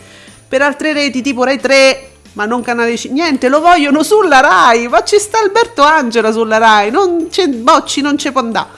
[0.47, 2.09] per altre reti tipo Rai 3.
[2.35, 4.87] Ma non canale 5, niente, lo vogliono sulla Rai.
[4.87, 6.91] Ma ci sta Alberto Angela sulla Rai.
[6.91, 8.69] Non c'è Bocci, non c'è Pondà.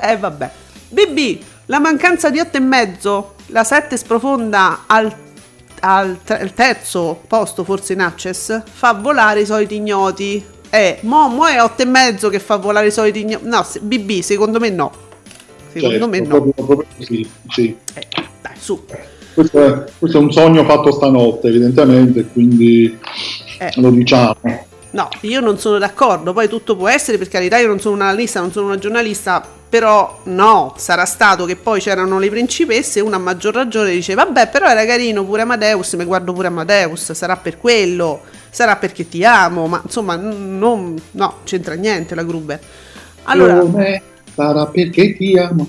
[0.00, 0.50] Eh vabbè.
[0.90, 5.12] BB, la mancanza di 8 e mezzo, la 7 sprofonda al,
[5.80, 10.44] al al terzo posto, forse in Access, fa volare i soliti ignoti.
[10.70, 13.46] Eh, mo, mo è 8 e mezzo che fa volare i soliti ignoti.
[13.46, 14.92] No, se- BB, secondo me no.
[15.72, 16.26] Secondo Certo, me no.
[16.28, 17.76] proprio- proprio così, sì.
[17.94, 18.06] Eh,
[18.40, 18.84] dai, su.
[19.34, 22.98] Questo è, questo è un sogno fatto stanotte, evidentemente, quindi
[23.58, 23.72] Eh.
[23.76, 24.36] lo diciamo.
[24.90, 28.04] No, io non sono d'accordo, poi tutto può essere, per carità io non sono una
[28.04, 33.02] analista, non sono una giornalista, però no, sarà stato che poi c'erano le principesse e
[33.02, 37.10] una a maggior ragione dice vabbè però era carino pure Amadeus, mi guardo pure Amadeus,
[37.10, 38.20] sarà per quello,
[38.50, 42.60] sarà perché ti amo, ma insomma non, no, c'entra niente la Gruber.
[43.24, 44.00] Allora, Come
[44.32, 45.66] sarà perché ti amo.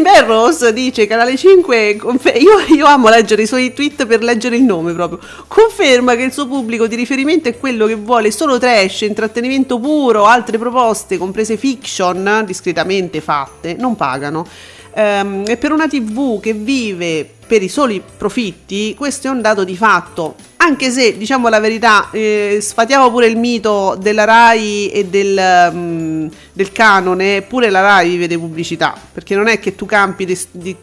[0.00, 4.62] Merros dice Canale 5 confer- io, io amo leggere i suoi tweet per leggere il
[4.62, 5.18] nome proprio.
[5.46, 10.24] Conferma che il suo pubblico di riferimento è quello che vuole solo trash, intrattenimento puro
[10.24, 14.46] altre proposte comprese fiction discretamente fatte non pagano.
[14.94, 19.62] Ehm, e per una tv che vive per i soli profitti questo è un dato
[19.62, 25.04] di fatto anche se diciamo la verità eh, sfatiamo pure il mito della Rai e
[25.04, 29.84] del, mm, del canone pure la Rai vive di pubblicità perché non è che tu
[29.84, 30.74] campi di, di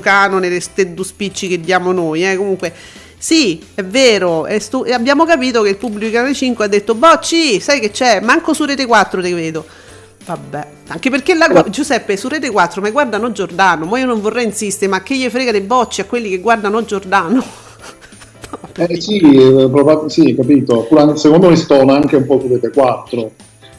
[0.00, 2.36] canone di ste due spicci che diamo noi eh.
[2.36, 2.72] comunque
[3.18, 6.94] sì, è vero, è stu- abbiamo capito che il pubblico di Canale 5 ha detto
[6.94, 8.20] Bocci, sai che c'è?
[8.20, 9.64] Manco su Rete 4 te vedo.
[10.26, 14.20] Vabbè, anche perché la gu- Giuseppe su Rete 4 ma guardano Giordano, ma io non
[14.22, 17.44] vorrei insistere, ma che gli frega dei bocci a quelli che guardano Giordano?
[18.76, 20.88] Eh sì, eh, probab- sì, capito.
[21.16, 23.30] Secondo me stona anche un po' su Rete 4.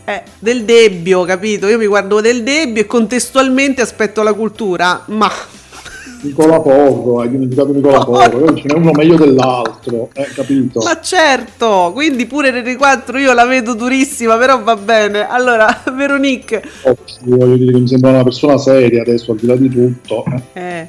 [0.05, 1.67] Eh, del debbio, capito?
[1.67, 5.29] Io mi guardo del debbio e contestualmente aspetto la cultura, ma
[6.25, 10.81] Nicola Porro, hai dimenticato Nicola Porro, ce n'è uno meglio dell'altro, eh, capito?
[10.83, 15.27] Ma certo, quindi pure Rete 4 io la vedo durissima, però va bene.
[15.27, 19.47] Allora, Veronique, Oh, sì, voglio dire che mi sembra una persona seria adesso, al di
[19.47, 20.23] là di tutto.
[20.53, 20.61] eh.
[20.61, 20.87] eh,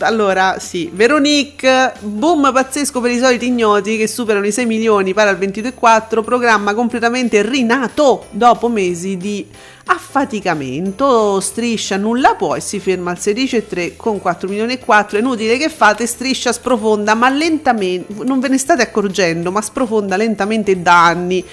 [0.00, 5.30] allora sì, Veronique, boom pazzesco per i soliti ignoti che superano i 6 milioni, pari
[5.30, 9.46] al 22,4, programma completamente rinato dopo mesi di
[9.88, 15.20] affaticamento, striscia nulla può e si ferma al 16,3 con 4 milioni e 4, è
[15.20, 20.82] inutile che fate, striscia sprofonda ma lentamente, non ve ne state accorgendo, ma sprofonda lentamente
[20.82, 21.44] da anni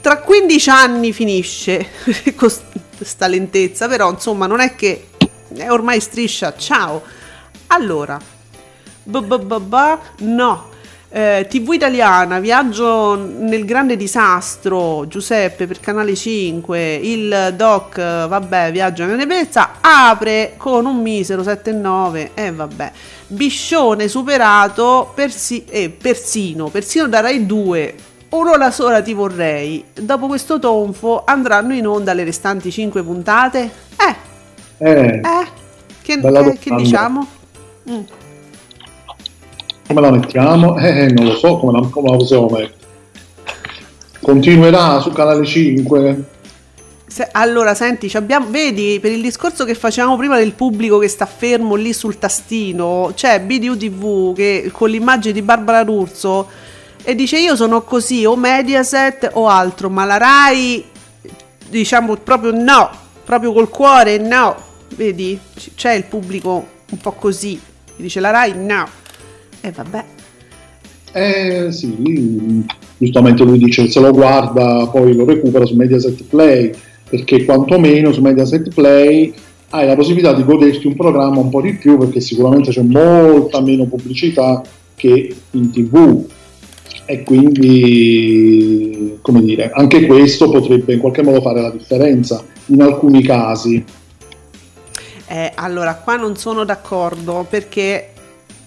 [0.00, 1.88] tra 15 anni finisce
[2.36, 5.08] questa lentezza, però insomma non è che
[5.56, 7.02] è ormai striscia, ciao.
[7.68, 8.18] Allora,
[9.04, 10.74] ba, no.
[11.08, 18.70] Eh, TV italiana, viaggio nel grande disastro, Giuseppe per Canale 5, il doc, eh, vabbè,
[18.72, 22.92] viaggio nella nebezza, apre con un misero 7,9 e eh, vabbè.
[23.28, 27.94] Biscione superato persi- eh, persino, persino da Rai 2,
[28.30, 29.84] un'ora sola ti vorrei.
[29.94, 33.70] Dopo questo tonfo andranno in onda le restanti 5 puntate?
[33.96, 34.14] Eh,
[34.78, 35.46] Eh, eh,
[36.02, 37.26] che, Bella che- diciamo?
[37.90, 38.00] Mm.
[39.86, 40.76] Come la mettiamo?
[40.78, 42.74] Eh, non lo so come la, come la possiamo mettere.
[44.20, 46.24] Continuerà su canale 5?
[47.06, 51.26] Se- allora, senti, abbiamo- vedi, per il discorso che facevamo prima del pubblico che sta
[51.26, 56.48] fermo lì sul tastino, c'è BDU TV che con l'immagine di Barbara D'Urso
[57.04, 60.84] e dice io sono così, o Mediaset o altro, ma la Rai,
[61.68, 62.90] diciamo proprio no,
[63.24, 64.56] proprio col cuore no,
[64.96, 65.38] vedi,
[65.76, 67.60] c'è il pubblico un po' così,
[67.96, 68.86] dice la Rai no,
[69.60, 70.04] e vabbè,
[71.12, 72.64] Eh sì,
[72.98, 76.72] giustamente lui dice se lo guarda poi lo recupera su Mediaset Play,
[77.08, 79.32] perché quantomeno su Mediaset Play
[79.70, 83.60] hai la possibilità di goderti un programma un po' di più perché sicuramente c'è molta
[83.60, 84.62] meno pubblicità
[84.94, 86.24] che in tv
[87.04, 93.22] e quindi come dire anche questo potrebbe in qualche modo fare la differenza in alcuni
[93.22, 93.84] casi
[95.28, 98.12] Eh, allora, qua non sono d'accordo perché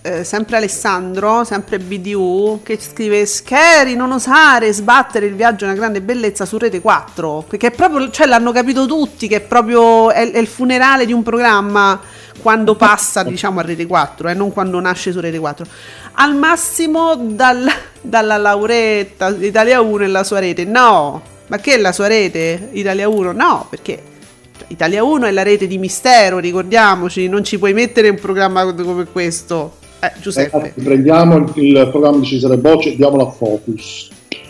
[0.01, 5.77] eh, sempre Alessandro, sempre BDU, che scrive Scary, non osare, sbattere il viaggio è una
[5.77, 7.45] grande bellezza su Rete 4.
[7.47, 11.13] Perché è proprio, cioè l'hanno capito tutti che è proprio è, è il funerale di
[11.13, 11.99] un programma
[12.41, 15.65] quando passa, diciamo, a Rete 4 e non quando nasce su Rete 4.
[16.13, 17.69] Al massimo dal-
[18.01, 20.63] dalla Lauretta Italia 1 e la sua rete.
[20.63, 23.31] No, ma che è la sua rete Italia 1?
[23.33, 24.01] No, perché
[24.67, 29.05] Italia 1 è la rete di mistero, ricordiamoci, non ci puoi mettere un programma come
[29.11, 29.73] questo.
[30.01, 30.73] Eh, Giuseppe.
[30.75, 34.09] Eh, prendiamo il, il programma di Cesare Bocci e diamolo a Focus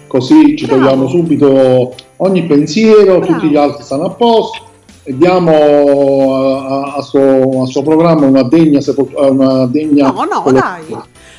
[0.10, 0.82] così ci Bravo.
[0.82, 3.26] togliamo subito ogni pensiero Bravo.
[3.34, 4.64] tutti gli altri stanno a posto
[5.04, 8.94] e diamo a, a suo, a suo programma una degna, eh,
[9.30, 10.84] una degna No, no, dai.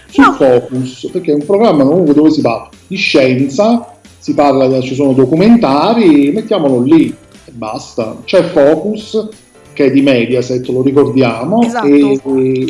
[0.09, 0.33] sul No.
[0.33, 5.13] Focus perché è un programma comunque dove si parla di scienza si parla, ci sono
[5.13, 7.15] documentari mettiamolo lì
[7.51, 9.29] e basta c'è Focus
[9.73, 11.87] che è di Mediaset lo ricordiamo Esatto.
[11.87, 12.69] e,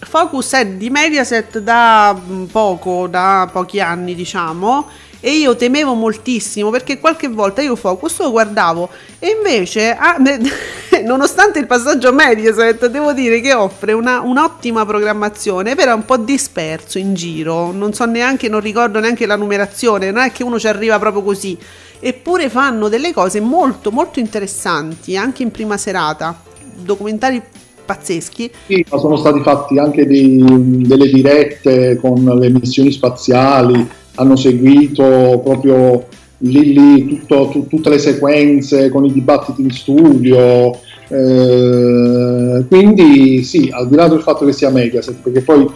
[0.00, 4.86] Focus è di Mediaset da mm, poco, da pochi anni diciamo,
[5.20, 10.16] e io temevo moltissimo perché qualche volta io Focus lo guardavo e invece, ah,
[11.04, 16.04] nonostante il passaggio a Mediaset, devo dire che offre una- un'ottima programmazione, però è un
[16.04, 20.42] po' disperso in giro, non so neanche, non ricordo neanche la numerazione, non è che
[20.42, 21.58] uno ci arriva proprio così,
[22.00, 26.40] eppure fanno delle cose molto molto interessanti anche in prima serata,
[26.76, 27.42] documentari
[27.84, 28.50] pazzeschi.
[28.66, 30.42] Sì, ma sono stati fatti anche dei-
[30.86, 36.06] delle dirette con le missioni spaziali, hanno seguito proprio
[36.38, 40.78] lì, lì tutto- tu- tutte le sequenze con i dibattiti in studio.
[41.10, 45.66] eh, quindi sì, al di là del fatto che sia Mediaset, perché poi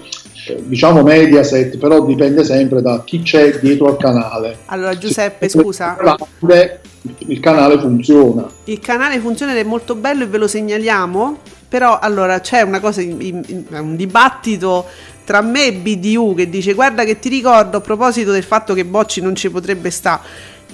[0.59, 4.59] diciamo Mediaset, però dipende sempre da chi c'è dietro al canale.
[4.67, 5.97] Allora Giuseppe, Se- scusa,
[7.19, 8.49] il canale funziona.
[8.65, 12.81] il canale funziona ed è molto bello e ve lo segnaliamo, però allora c'è una
[12.81, 14.87] cosa, in- in- in- un dibattito
[15.25, 18.85] tra me e BDU che dice guarda che ti ricordo a proposito del fatto che
[18.85, 20.21] Bocci non ci potrebbe stare,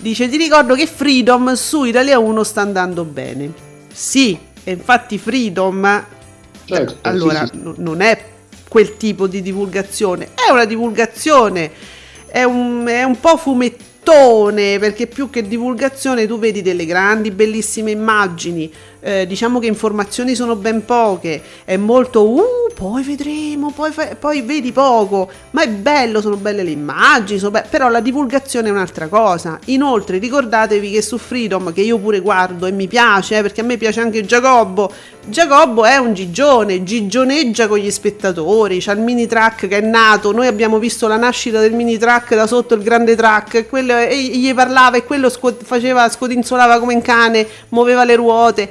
[0.01, 3.53] dice ti ricordo che Freedom su Italia 1 sta andando bene.
[3.93, 6.05] Sì, e infatti Freedom
[6.65, 7.57] Certo, allora sì, sì.
[7.63, 8.19] n- non è
[8.69, 11.71] quel tipo di divulgazione, è una divulgazione,
[12.27, 17.91] è un, è un po' fumettone perché più che divulgazione tu vedi delle grandi bellissime
[17.91, 22.43] immagini, eh, diciamo che informazioni sono ben poche, è molto uh,
[22.75, 27.65] poi vedremo, poi, fa- poi vedi poco, ma è bello, sono belle le immagini, be-
[27.69, 29.59] però la divulgazione è un'altra cosa.
[29.67, 33.65] Inoltre ricordatevi che su Freedom, che io pure guardo e mi piace, eh, perché a
[33.65, 34.93] me piace anche Giacobbo,
[35.27, 40.33] Giacobbo è un gigione, gigioneggia con gli spettatori, c'ha il mini track che è nato,
[40.33, 43.97] noi abbiamo visto la nascita del mini track da sotto il grande track, e, quello,
[43.97, 48.71] e gli parlava e quello sco- faceva, scodinzolava come un cane, muoveva le ruote.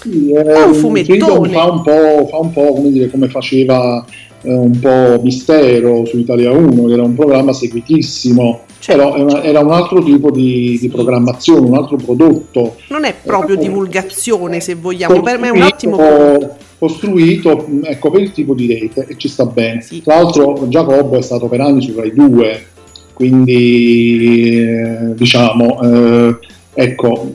[0.00, 1.52] Sì, È un fumettone.
[1.52, 4.04] Fa un po', fa un po' come, dire, come faceva
[4.42, 9.14] eh, un po' Mistero su Italia 1, che era un programma seguitissimo, Certo.
[9.14, 12.76] era, era un altro tipo di, di programmazione, un altro prodotto.
[12.88, 16.56] Non è proprio Eh, divulgazione se vogliamo, per me è un costruito- ottimo...
[16.78, 19.82] costruito mh, ecco, per il tipo di rete e ci sta bene.
[19.82, 20.00] Sì.
[20.02, 22.66] Tra l'altro Giacobbo è stato per anni su Rai 2,
[23.12, 26.36] quindi eh, diciamo, eh,
[26.72, 27.30] ecco,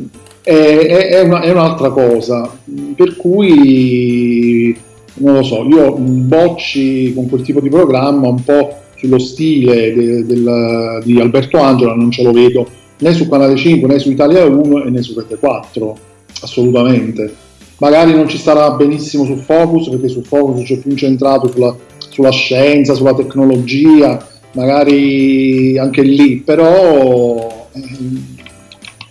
[0.53, 2.49] è, è- una- è un'altra cosa,
[2.95, 4.77] per cui
[5.17, 10.25] non lo so, io Bocci con quel tipo di programma un po' sullo stile de-
[10.25, 12.67] del- di Alberto Angela non ce lo vedo
[12.99, 15.97] né su Canale 5 né su Italia 1 e né su Rete 4,
[16.41, 17.33] assolutamente.
[17.79, 22.31] Magari non ci starà benissimo su Focus perché su Focus c'è più incentrato sulla, sulla
[22.31, 27.67] scienza, sulla tecnologia, magari anche lì, però...
[27.73, 28.33] ehm,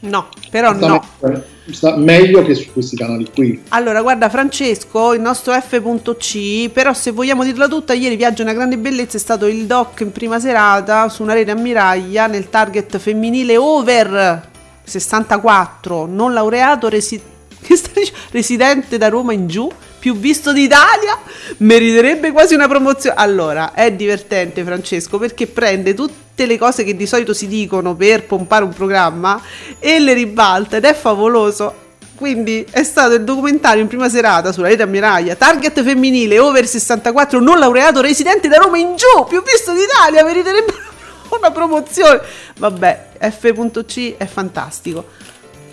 [0.01, 1.05] No, però no.
[1.19, 3.61] onestamente, sta meglio che su questi canali qui.
[3.71, 8.79] Allora, guarda Francesco, il nostro F.C, però se vogliamo dirla tutta, ieri Viaggio una grande
[8.79, 13.57] bellezza è stato il doc in prima serata su una rete ammiraglia nel target femminile
[13.57, 14.49] over
[14.85, 17.21] 64, non laureato, resi-
[17.75, 17.91] sta
[18.31, 21.19] residente da Roma in giù, più visto d'Italia,
[21.57, 23.17] meriterebbe quasi una promozione.
[23.19, 25.95] Allora, è divertente Francesco perché prende
[26.35, 29.41] tutte le cose che di solito si dicono per pompare un programma
[29.78, 31.82] e le ribalta ed è favoloso.
[32.16, 37.39] Quindi è stato il documentario in prima serata sulla rete ammiraglia, target femminile, over 64,
[37.41, 40.74] non laureato, residente da Roma in giù, più visto d'Italia, meriterebbe
[41.37, 42.20] una promozione.
[42.59, 45.07] Vabbè, F.C è fantastico.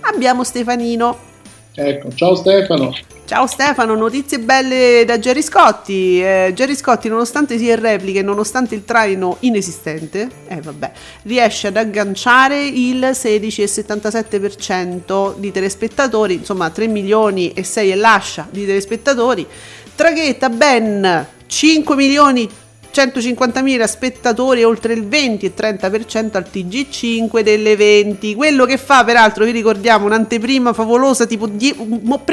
[0.02, 1.30] Abbiamo Stefanino.
[1.74, 2.92] Ecco, ciao Stefano.
[3.32, 6.22] Ciao Stefano, notizie belle da Gerry Scotti.
[6.22, 7.80] Eh, Gerry Scotti, nonostante sia in
[8.18, 16.72] e nonostante il traino inesistente, eh, vabbè, riesce ad agganciare il 16,77% di telespettatori, insomma
[16.72, 19.48] 3 milioni e 6 e lascia di telespettatori.
[19.96, 22.50] Traghetta ben 5 milioni
[22.94, 29.46] 150.000 spettatori oltre il 20 e 30% al TG5 delle 20 quello che fa peraltro
[29.46, 31.76] vi ricordiamo un'anteprima favolosa tipo die-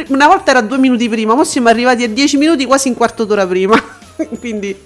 [0.09, 3.24] una volta era due minuti prima ora siamo arrivati a 10 minuti quasi un quarto
[3.24, 3.80] d'ora prima.
[4.40, 4.76] Quindi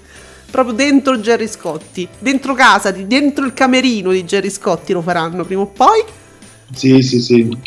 [0.51, 5.61] proprio dentro Gerry Scotti dentro casa dentro il camerino di Gerry Scotti lo faranno prima
[5.61, 6.03] o poi.
[6.71, 7.57] Sì sì sì.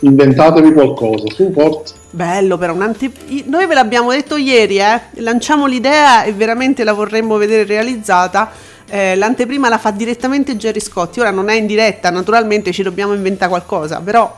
[0.00, 3.10] Inventatevi qualcosa su forza Bello però, ante...
[3.46, 5.00] noi ve l'abbiamo detto ieri, eh?
[5.14, 8.52] lanciamo l'idea e veramente la vorremmo vedere realizzata.
[8.88, 13.14] Eh, l'anteprima la fa direttamente Gerry Scotti, ora non è in diretta, naturalmente ci dobbiamo
[13.14, 14.32] inventare qualcosa, però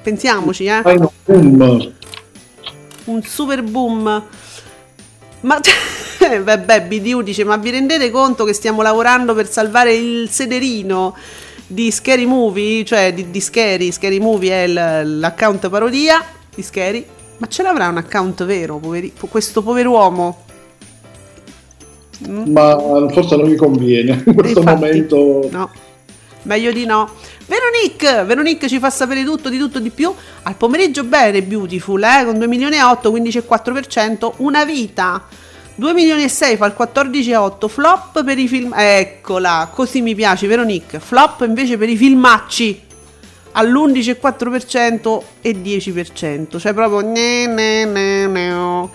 [0.00, 0.80] pensiamoci, eh?
[3.04, 4.22] Un super boom.
[5.40, 5.60] Ma
[6.42, 11.14] vabbè, BDU dice, ma vi rendete conto che stiamo lavorando per salvare il sederino?
[11.66, 16.22] di Scary Movie, cioè di, di Scary, Scary Movie è l'account parodia
[16.54, 17.04] di Scary.
[17.38, 20.44] Ma ce l'avrà un account vero, poveri, questo pover'uomo?
[22.28, 22.52] Mm?
[22.52, 22.76] Ma
[23.10, 25.48] forse non mi conviene in questo Infatti, momento.
[25.50, 25.70] No,
[26.42, 27.10] meglio di no.
[27.46, 30.14] Veronique, Veronique ci fa sapere tutto, di tutto, di più.
[30.44, 34.32] Al pomeriggio bene, Beautiful, eh, con 2 milioni e 8, 15,4%.
[34.38, 35.26] Una vita,
[35.74, 37.68] 2 milioni e 6 fa il 14,8.
[37.68, 38.72] Flop per i film...
[38.74, 41.00] Eccola, così mi piace, Veronique.
[41.00, 42.83] Flop invece per i filmacci
[43.56, 48.88] all'11,4% e 10%, cioè proprio ne, ne, ne, ne.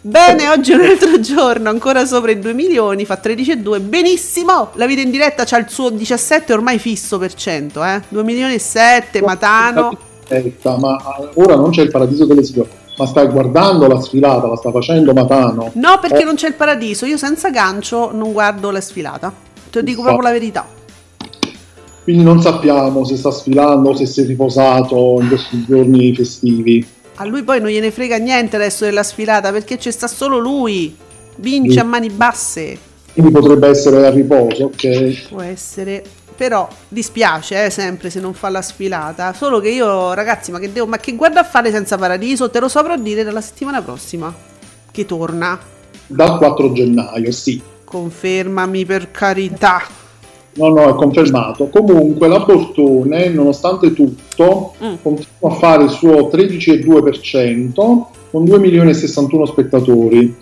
[0.00, 3.80] Bene, oggi è un altro giorno, ancora sopra i 2 milioni, fa 13,2.
[3.80, 8.02] Benissimo, la vita in diretta c'ha il suo 17 ormai fisso per cento, eh?
[8.08, 9.98] 2 milioni e 7, Matano.
[10.78, 10.96] Ma
[11.34, 12.84] ora non c'è il paradiso delle situazioni.
[12.98, 15.70] Ma stai guardando la sfilata, la sta facendo Matano?
[15.74, 16.24] No, perché eh.
[16.24, 17.04] non c'è il paradiso.
[17.04, 19.32] Io senza gancio non guardo la sfilata.
[19.70, 20.75] Te lo dico proprio la verità
[22.06, 26.86] quindi non sappiamo se sta sfilando o se si è riposato in questi giorni festivi.
[27.16, 30.96] A lui poi non gliene frega niente adesso della sfilata perché c'è sta solo lui,
[31.38, 31.78] vince sì.
[31.80, 32.78] a mani basse.
[33.12, 35.30] Quindi potrebbe essere a riposo, ok?
[35.30, 36.04] Può essere,
[36.36, 39.32] però dispiace eh, sempre se non fa la sfilata.
[39.32, 42.48] Solo che io, ragazzi, ma che devo, ma che guarda a fare senza paradiso?
[42.50, 44.32] Te lo saprò dire dalla settimana prossima
[44.92, 45.58] che torna.
[46.06, 47.60] Dal 4 gennaio, sì.
[47.82, 50.04] Confermami per carità.
[50.56, 51.68] No, no, è confermato.
[51.68, 54.94] Comunque la Bortone, nonostante tutto, mm.
[55.02, 60.34] continua a fare il suo 13,2% con 2 milioni e 61 spettatori.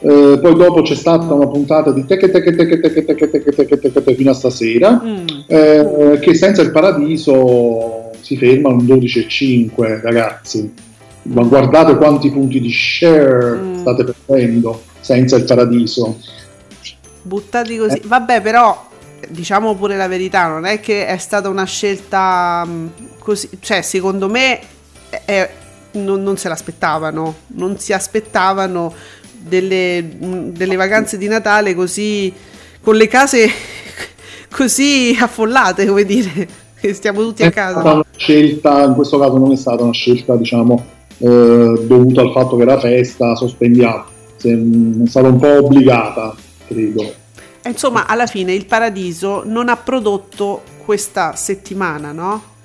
[0.00, 3.66] Eh, poi dopo c'è stata una puntata di teche teche teche teche teche teche teche
[3.66, 5.26] teche teche fino a stasera mm.
[5.48, 10.72] eh, che senza il paradiso si ferma un 12,5 ragazzi
[11.22, 13.74] ma guardate quanti punti di share mm.
[13.78, 16.16] state perdendo senza il paradiso
[17.22, 18.02] buttati così eh.
[18.04, 18.87] vabbè però
[19.28, 22.86] diciamo pure la verità, non è che è stata una scelta mm,
[23.18, 24.60] così, cioè secondo me
[25.24, 25.48] è,
[25.92, 28.92] non, non, se l'aspettavano, non si aspettavano
[29.32, 32.32] delle, mm, delle vacanze di Natale così,
[32.80, 33.50] con le case
[34.50, 36.48] così affollate, come dire,
[36.80, 37.80] che stiamo tutti a casa.
[37.80, 40.84] Una scelta, in questo caso non è stata una scelta, diciamo,
[41.18, 44.04] eh, dovuta al fatto che la festa sospendiamo,
[44.40, 46.34] è stata un po' obbligata,
[46.66, 47.26] credo.
[47.68, 52.56] Insomma, alla fine il Paradiso non ha prodotto questa settimana, no?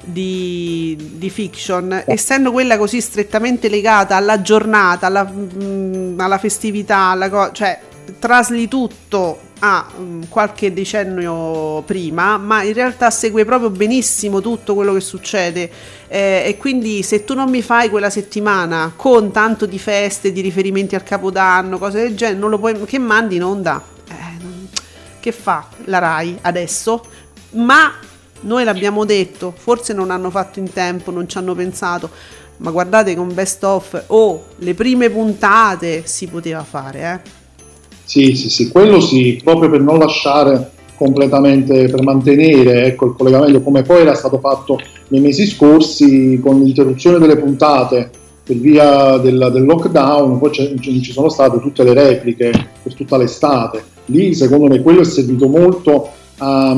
[0.00, 7.28] Di, di, fiction, essendo quella così strettamente legata alla giornata, alla, mm, alla festività, alla
[7.28, 7.78] co- cioè
[8.18, 14.94] trasli tutto a mm, qualche decennio prima, ma in realtà segue proprio benissimo tutto quello
[14.94, 15.70] che succede.
[16.06, 20.40] Eh, e quindi se tu non mi fai quella settimana con tanto di feste, di
[20.40, 23.96] riferimenti al capodanno, cose del genere, non lo puoi, che mandi in onda
[25.20, 27.02] che fa la RAI adesso,
[27.52, 27.92] ma
[28.40, 32.08] noi l'abbiamo detto, forse non hanno fatto in tempo, non ci hanno pensato,
[32.58, 37.36] ma guardate con best of o le prime puntate si poteva fare, eh.
[38.04, 43.60] Sì, sì, sì, quello sì, proprio per non lasciare completamente, per mantenere ecco, il collegamento
[43.60, 48.10] come poi era stato fatto nei mesi scorsi con l'interruzione delle puntate
[48.48, 52.50] per via del, del lockdown, poi ci sono state tutte le repliche
[52.82, 53.84] per tutta l'estate.
[54.06, 56.74] Lì secondo me quello è servito molto a,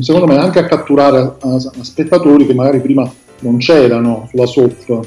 [0.00, 5.04] secondo me anche a catturare a, a spettatori che magari prima non c'erano sulla soap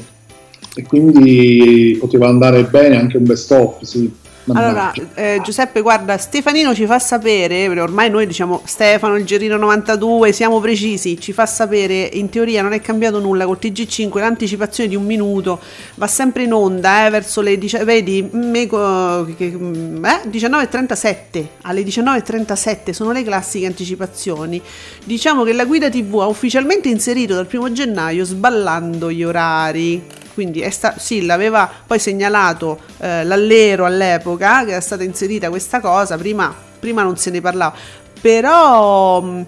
[0.76, 4.12] e quindi poteva andare bene anche un best of, sì.
[4.52, 10.34] Allora, eh, Giuseppe, guarda, Stefanino ci fa sapere, ormai noi diciamo Stefano, il Gerino 92,
[10.34, 14.96] siamo precisi, ci fa sapere, in teoria non è cambiato nulla col TG5, l'anticipazione di
[14.98, 15.62] un minuto
[15.96, 22.92] va sempre in onda, eh, verso le, dici- vedi, me- mm, eh, 19.37, alle 19.37
[22.92, 24.62] sono le classiche anticipazioni.
[25.06, 30.70] Diciamo che la guida TV ha ufficialmente inserito dal primo gennaio sballando gli orari quindi
[30.72, 36.54] sta- sì, l'aveva poi segnalato eh, l'allero all'epoca che era stata inserita questa cosa, prima,
[36.80, 37.76] prima non se ne parlava,
[38.20, 39.46] però mh,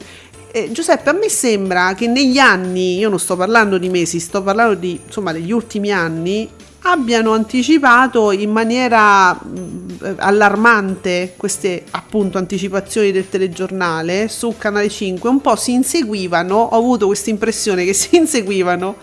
[0.51, 4.41] eh, Giuseppe a me sembra che negli anni, io non sto parlando di mesi, sto
[4.41, 6.49] parlando di insomma degli ultimi anni,
[6.88, 15.41] abbiano anticipato in maniera eh, allarmante queste appunto anticipazioni del telegiornale su Canale 5, un
[15.41, 18.97] po' si inseguivano, ho avuto questa impressione che si inseguivano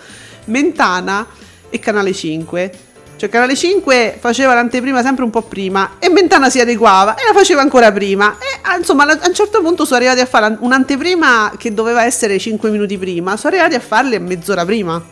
[0.46, 1.26] Mentana
[1.72, 2.72] e Canale 5.
[3.16, 7.32] Cioè Canale 5 faceva l'anteprima sempre un po' prima e Mentana si adeguava e la
[7.32, 8.32] faceva ancora prima.
[8.32, 12.38] E ah, insomma a un certo punto sono arrivati a fare un'anteprima che doveva essere
[12.38, 15.02] 5 minuti prima, sono arrivati a farle mezz'ora prima.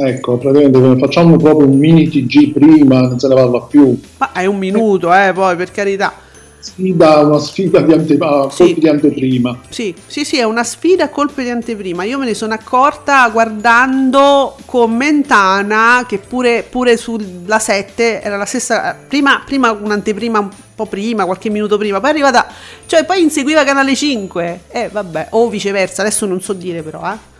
[0.00, 3.98] Ecco, praticamente facciamo proprio un mini TG prima, non se ne parla più.
[4.18, 6.12] Ma è un minuto, eh, poi per carità.
[6.60, 8.64] Sfida, una sfida di, ante, a Sì.
[8.64, 9.60] colpi di anteprima.
[9.68, 12.04] Sì, sì, sì, è una sfida a colpi di anteprima.
[12.04, 18.44] Io me ne sono accorta guardando con Mentana, che pure, pure sulla 7 era la
[18.44, 18.96] stessa.
[19.06, 22.46] Prima, prima un'anteprima un po' prima, qualche minuto prima, poi è arrivata.
[22.86, 24.60] Cioè, poi inseguiva Canale 5.
[24.68, 27.36] E vabbè, o viceversa, adesso non so dire però, eh.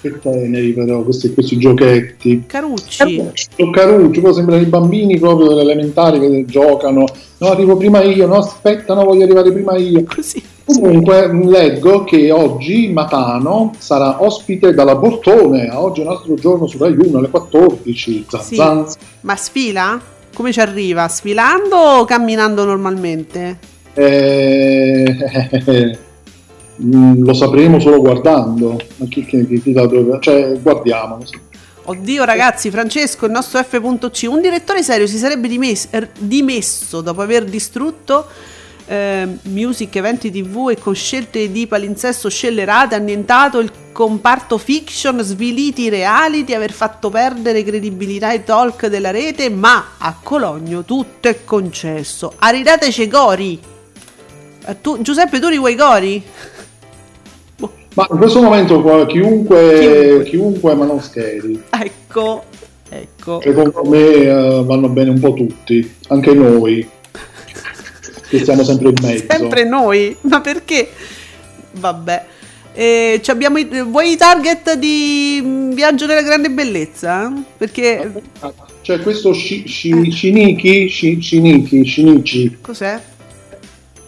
[0.00, 2.44] Che teneri però questi, questi giochetti.
[2.46, 3.22] Carucci.
[3.70, 7.04] Carucci, poi sembrano i bambini proprio delle elementari che giocano.
[7.38, 10.04] No, arrivo prima io, no, aspetta, no, voglio arrivare prima io.
[10.04, 10.42] Così.
[10.64, 16.78] Comunque leggo che oggi Matano sarà ospite dalla Bortone, oggi è un altro giorno su
[16.78, 18.24] Rai 1 alle 14.
[18.28, 18.54] Zan Sì.
[18.54, 18.86] zan.
[19.22, 20.00] Ma sfila?
[20.32, 21.08] Come ci arriva?
[21.08, 23.58] Sfilando o camminando normalmente?
[23.94, 25.16] Eh,
[26.82, 28.80] mm, lo sapremo solo guardando.
[28.96, 29.74] Ma chi, chi, chi-
[30.20, 31.24] Cioè, guardiamo.
[31.24, 31.38] sì.
[31.82, 37.20] Oddio ragazzi, Francesco, il nostro F.C, un direttore serio si sarebbe dimes- er- dimesso dopo
[37.22, 38.26] aver distrutto
[38.86, 45.82] eh, music, eventi tv e con scelte di palinsesto scellerate, annientato il comparto fiction, sviliti
[45.84, 51.44] i reality, aver fatto perdere credibilità ai talk della rete, ma a Cologno tutto è
[51.44, 52.34] concesso.
[52.38, 53.60] Aridateci gori!
[54.66, 56.22] Eh, tu- Giuseppe, tu li vuoi gori?
[58.00, 60.24] Ma in questo momento qua, chiunque, Chiunque.
[60.24, 61.60] chiunque, ma non scheri.
[61.68, 62.44] Ecco,
[62.88, 63.40] ecco.
[63.42, 66.88] Secondo me eh, vanno bene un po' tutti, anche noi,
[68.28, 69.24] che stiamo sempre in mezzo.
[69.28, 70.88] Sempre noi, ma perché?
[71.72, 72.24] Vabbè.
[72.72, 77.30] Eh, ci abbiamo i, vuoi i target di mm, Viaggio della Grande Bellezza?
[77.58, 78.10] Perché
[78.82, 82.98] C'è questo Shi- Shi- Shiniki, Shi- Shiniki, Shinichi, cos'è?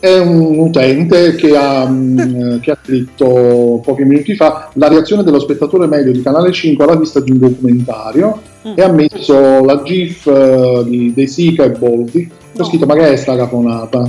[0.02, 5.38] È un utente che ha, mm, che ha scritto pochi minuti fa la reazione dello
[5.38, 8.74] spettatore medio di Canale 5 alla vista di un documentario Mm.
[8.76, 12.30] e ha messo la gif eh, di, dei Sika e Boldi.
[12.30, 12.64] Ho No.
[12.64, 14.08] scritto ma che è sta caponata?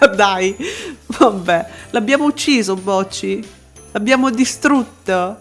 [0.00, 0.54] Ma dai,
[1.18, 3.42] vabbè, l'abbiamo ucciso Bocci.
[3.92, 5.36] L'abbiamo distrutto.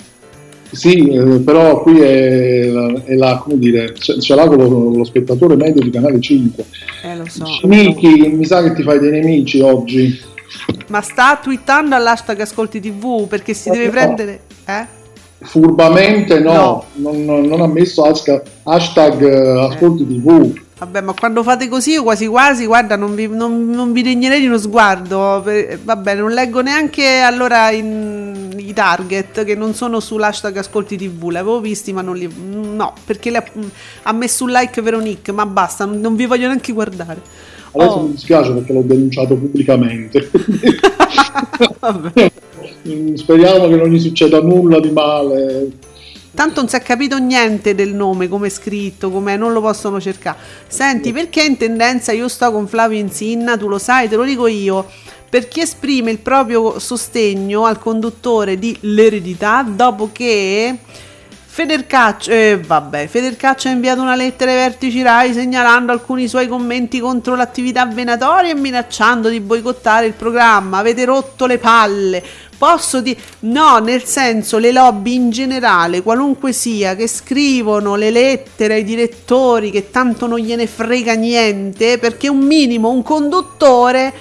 [0.72, 4.58] Sì, eh, però qui è, la- è la, come dire, ce l'ha con
[4.96, 6.66] lo, spettatore medio di Canale 5.
[7.04, 7.46] Eh, lo so.
[7.64, 10.20] Miki, mi sa che ti fai dei nemici oggi.
[10.88, 13.92] Ma sta twittando all'hashtag Ascolti TV perché si deve No.
[13.92, 14.40] prendere...
[14.66, 14.98] Eh?
[15.42, 17.14] Furbamente no, No.
[17.24, 20.54] Non, non ha messo hashtag, hashtag eh, ascolti tv.
[20.80, 24.40] Vabbè, ma quando fate così, io quasi quasi, guarda, non vi, non- non vi degnerei
[24.40, 25.42] di uno sguardo.
[25.44, 31.30] Per- vabbè, non leggo neanche allora in- i target che non sono sull'hashtag Ascolti TV.
[31.32, 32.30] Li avevo visti, ma non li.
[32.42, 33.44] No, perché le-
[34.04, 37.22] ha messo un like Veronique, ma basta, non, non vi voglio neanche guardare.
[37.72, 38.02] Adesso Oh.
[38.04, 40.32] mi dispiace perché l'ho denunciato pubblicamente.
[41.80, 42.32] Vabbè.
[43.16, 45.70] Speriamo che non gli succeda nulla di male.
[46.40, 50.00] Tanto non si è capito niente del nome, come è scritto, com'è, non lo possono
[50.00, 50.38] cercare.
[50.68, 54.48] Senti, perché in tendenza io sto con Flavio Insinna, tu lo sai, te lo dico
[54.48, 54.88] io.
[55.30, 60.78] per chi esprime il proprio sostegno al conduttore di L'eredità dopo che
[61.46, 67.02] Federcaccio, eh, vabbè, Federcaccio ha inviato una lettera ai vertici RAI segnalando alcuni suoi commenti
[67.02, 70.78] contro l'attività venatoria e minacciando di boicottare il programma.
[70.78, 72.24] Avete rotto le palle.
[72.60, 78.74] Posso dire no, nel senso le lobby in generale, qualunque sia, che scrivono le lettere
[78.74, 84.14] ai direttori che tanto non gliene frega niente, perché un minimo un conduttore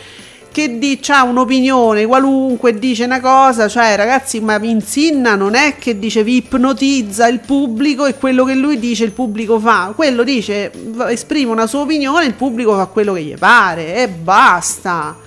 [0.53, 5.99] che dice ha un'opinione qualunque, dice una cosa, cioè ragazzi, ma Insinna non è che
[5.99, 10.71] dice vi ipnotizza il pubblico e quello che lui dice il pubblico fa, quello dice
[11.09, 15.27] esprime una sua opinione, il pubblico fa quello che gli pare e basta.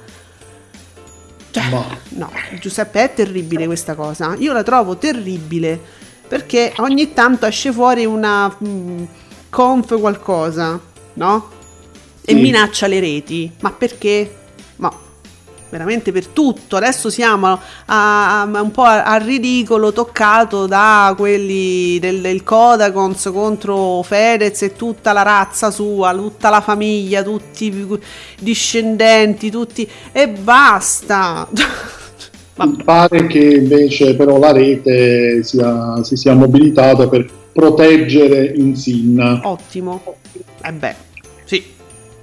[1.51, 1.63] Cioè,
[2.09, 4.35] no, Giuseppe è terribile questa cosa.
[4.39, 5.79] Io la trovo terribile
[6.27, 9.07] perché ogni tanto esce fuori una mh,
[9.49, 10.79] conf qualcosa,
[11.15, 11.49] no?
[12.23, 12.39] E Sì.
[12.39, 13.51] minaccia le reti.
[13.59, 14.37] Ma perché?
[14.77, 14.91] Ma
[15.71, 16.75] veramente per tutto.
[16.75, 17.47] Adesso siamo
[17.85, 24.75] a, a- un po' al ridicolo toccato da quelli del, del Codacons contro Fedez e
[24.75, 27.99] tutta la razza sua, tutta la famiglia, tutti i
[28.39, 31.47] discendenti, tutti e basta.
[32.83, 40.15] Pare che invece però la rete sia- si sia mobilitata per proteggere Insin, Ottimo.
[40.63, 40.95] Eh beh,
[41.45, 41.63] sì.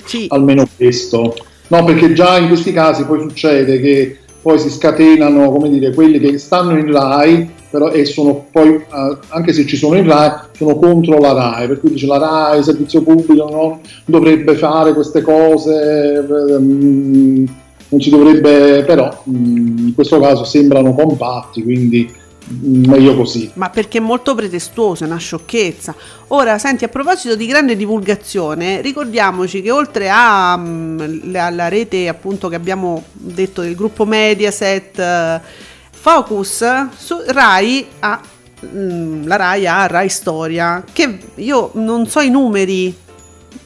[0.05, 1.35] Sì, almeno questo.
[1.69, 6.19] No, perché già in questi casi poi succede che poi si scatenano, come dire, quelli
[6.19, 10.33] che stanno in RAI, però e sono poi, eh, anche se ci sono in RAI,
[10.53, 15.21] sono contro la RAI, per cui dice la RAI, servizio pubblico, non dovrebbe fare queste
[15.21, 17.45] cose, ehm,
[17.91, 23.51] non si dovrebbe, però mm, in questo caso sembrano compatti, quindi mm, meglio così.
[23.55, 25.95] ma perché è molto pretestuoso, è una sciocchezza.
[26.29, 32.49] Ora, senti, a proposito di grande divulgazione, ricordiamoci che oltre a, mm, alla rete appunto
[32.49, 35.41] che abbiamo detto del gruppo Mediaset, eh,
[35.91, 36.65] Focus,
[37.27, 38.21] Rai ha
[38.65, 42.95] mm, la Rai ha Rai Storia, che io non so i numeri.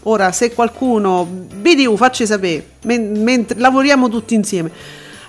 [0.05, 4.71] Ora, se qualcuno, BDU, facci sapere, men- mentre lavoriamo tutti insieme,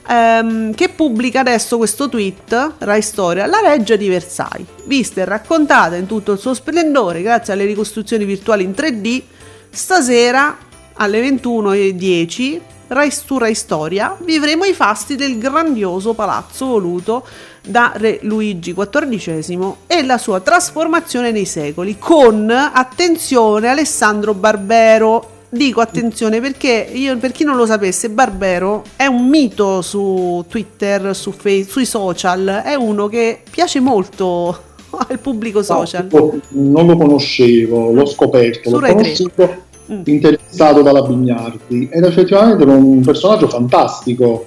[0.07, 5.95] ehm, che pubblica adesso questo tweet, Rai Storia, la reggia di Versailles, vista e raccontata
[5.95, 9.21] in tutto il suo splendore grazie alle ricostruzioni virtuali in 3D,
[9.69, 10.57] stasera
[10.93, 17.25] alle 21.10 Rai, su Rai Storia vivremo i fasti del grandioso palazzo voluto
[17.65, 25.32] da Re Luigi XIV e la sua trasformazione nei secoli con, attenzione, Alessandro Barbero.
[25.53, 31.15] Dico attenzione perché io, per chi non lo sapesse, Barbero è un mito su Twitter,
[31.15, 34.57] su Face, sui social, è uno che piace molto
[35.07, 36.07] al pubblico social.
[36.09, 40.01] No, non lo conoscevo, l'ho scoperto, Su l'ho Rai conosciuto Mm.
[40.05, 44.45] intervistato dalla Bignardi ed effettivamente era un personaggio fantastico.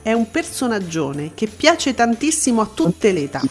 [0.00, 3.42] È un personaggione che piace tantissimo a tutte le età.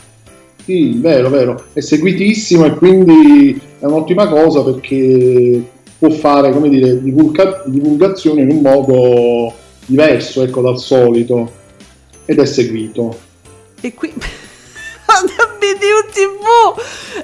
[0.65, 5.63] Sì, vero, vero, è seguitissimo e quindi è un'ottima cosa perché
[6.03, 9.53] può fare, come dire, divulga- divulgazione in un modo
[9.85, 11.49] diverso, ecco, dal solito
[12.25, 13.17] ed è seguito.
[13.79, 16.43] E qui BDU TV!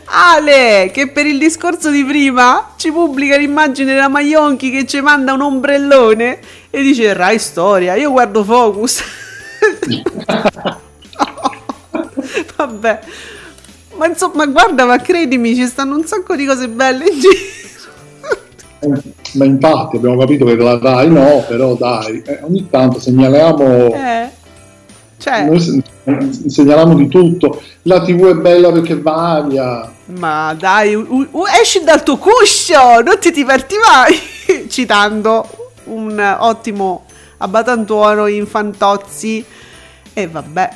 [0.06, 5.34] Ale che per il discorso di prima ci pubblica l'immagine della Maionchi che ci manda
[5.34, 9.04] un ombrellone e dice Rai Storia io guardo Focus.
[12.56, 13.00] Vabbè.
[13.98, 17.58] Ma insomma guarda ma credimi ci stanno un sacco di cose belle in giro
[19.34, 23.94] Ma infatti abbiamo capito che la Rai no, però dai, eh, ogni tanto segnaliamo...
[23.94, 24.30] eh,
[25.18, 25.84] cioè Noi se-
[26.48, 27.62] segnaliamo di tutto.
[27.84, 29.92] La TV è bella perché varia.
[30.18, 34.68] Ma dai, u- u- esci dal tuo cuscio, non ti diverti mai.
[34.70, 35.46] Citando
[35.86, 37.04] un ottimo
[37.38, 39.44] abbatantuono in Fantozzi.
[40.14, 40.70] E vabbè.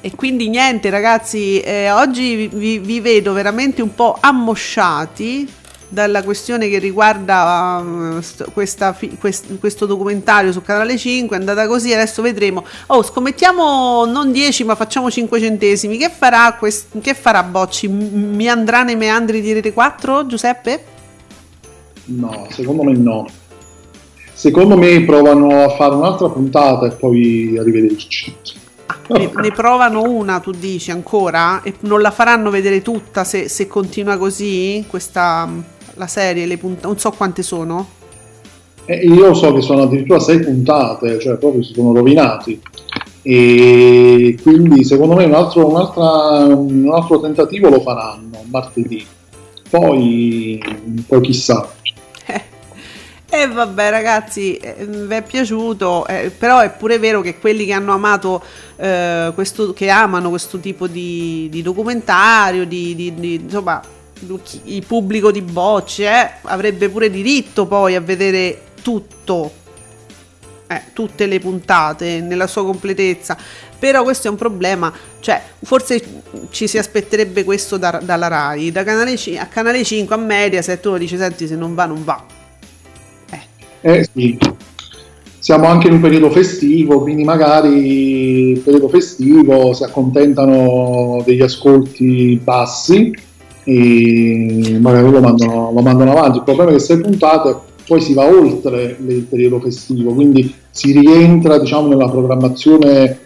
[0.00, 5.52] E quindi niente ragazzi, eh, oggi vi, vi vedo veramente un po' ammosciati
[5.88, 11.38] dalla questione che riguarda um, st- questa fi- quest- questo documentario su Canale 5, è
[11.38, 12.64] andata così, adesso vedremo.
[12.86, 15.96] Oh, scommettiamo non 10 ma facciamo 5 centesimi.
[15.96, 17.88] Che farà, quest- che farà Bocci?
[17.88, 20.84] M- mi andrà nei meandri di Rete 4, Giuseppe?
[22.06, 23.26] No, secondo me no.
[24.32, 28.36] Secondo me provano a fare un'altra puntata e poi arrivederci.
[29.08, 31.62] Ne, ne provano una, tu dici ancora?
[31.62, 34.84] E non la faranno vedere tutta se, se continua così?
[34.86, 35.48] Questa,
[35.96, 37.88] la serie, le puntate, non so quante sono.
[38.84, 42.60] E io so che sono addirittura sei puntate, cioè proprio si sono rovinati.
[43.22, 49.04] E quindi secondo me un altro, un altro tentativo lo faranno martedì.
[49.68, 50.62] Poi,
[51.06, 51.68] poi chissà.
[52.24, 52.42] E
[53.28, 57.72] E vabbè ragazzi, eh, vi è piaciuto, eh, però è pure vero che quelli che
[57.72, 58.40] hanno amato,
[58.76, 63.82] eh, questo, che amano questo tipo di, di documentario, di, di- di- insomma,
[64.64, 69.52] il pubblico di bocce, eh, avrebbe pure diritto poi a vedere tutto,
[70.66, 73.36] eh, tutte le puntate nella sua completezza.
[73.78, 76.02] Però questo è un problema, cioè forse
[76.50, 80.84] ci si aspetterebbe questo da- dalla RAI, da canale ci- a canale 5 a Mediaset
[80.86, 82.24] uno dice senti se non va non va.
[83.82, 84.36] Eh sì,
[85.38, 92.40] siamo anche in un periodo festivo, quindi magari il periodo festivo si accontentano degli ascolti
[92.42, 93.12] bassi
[93.68, 96.38] e magari lo mandano, lo mandano avanti.
[96.38, 100.92] Il problema è che se puntate poi si va oltre il periodo festivo, quindi si
[100.92, 103.20] rientra diciamo nella programmazione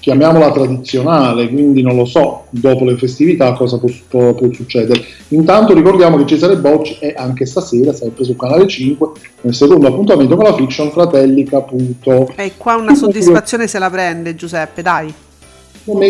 [0.00, 5.02] chiamiamola tradizionale, quindi non lo so, dopo le festività cosa può, può- può succedere.
[5.28, 9.08] Intanto ricordiamo che Cesare Bocci è anche stasera, sempre su Canale 5,
[9.40, 12.32] nel secondo appuntamento con la fiction Fratelli Caputo.
[12.36, 15.12] E qua una soddisfazione se la prende Giuseppe, dai.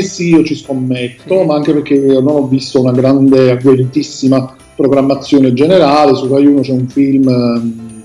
[0.02, 6.14] Sì, io ci scommetto, ma anche perché non ho visto una grande, agguerritissima programmazione generale.
[6.14, 8.02] Su Rai 1 c'è un film ehm,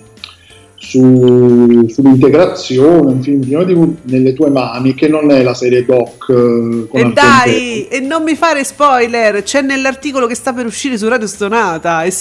[0.75, 6.27] su- sull'integrazione, un film prima di nelle tue mani, che non è la serie doc
[6.29, 10.97] eh, con E dai, e non mi fare spoiler, c'è nell'articolo che sta per uscire
[10.97, 12.03] su Radio Stonata.
[12.03, 12.11] E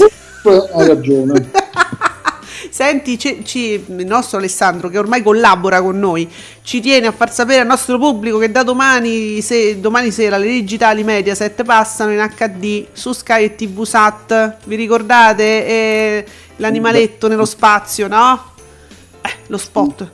[0.43, 0.69] Petro.
[0.75, 1.51] Hai ragione.
[2.83, 6.27] Senti, ci- ci- il nostro Alessandro, che ormai collabora con noi,
[6.63, 10.47] ci tiene a far sapere al nostro pubblico che da domani, se- domani sera le
[10.47, 14.57] digitali Mediaset passano in HD su Sky e TV Sat.
[14.65, 15.43] Vi ricordate?
[15.67, 16.25] Eh,
[16.57, 18.53] l'animaletto nello spazio, no?
[19.21, 20.11] Eh, lo spot.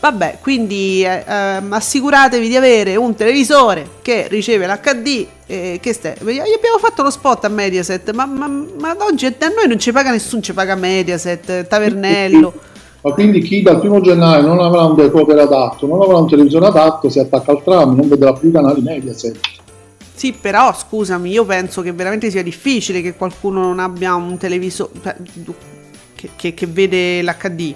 [0.00, 5.26] Vabbè, quindi eh, ehm, assicuratevi di avere un televisore che riceve l'HD.
[5.50, 9.66] eh, che ste- abbiamo fatto lo spot a Mediaset, ma, ma, ma oggi a noi
[9.66, 12.52] non ci paga nessuno, ci paga Mediaset, Tavernello.
[13.00, 16.66] Ma quindi chi dal primo gennaio non avrà un decoder adatto, non avrà un televisore
[16.66, 19.38] adatto, si attacca al tram, non vedrà più i canali Mediaset.
[20.14, 24.90] Sì, però scusami, io penso che veramente sia difficile che qualcuno non abbia un televisore
[26.16, 27.74] che, che- che vede l'HD,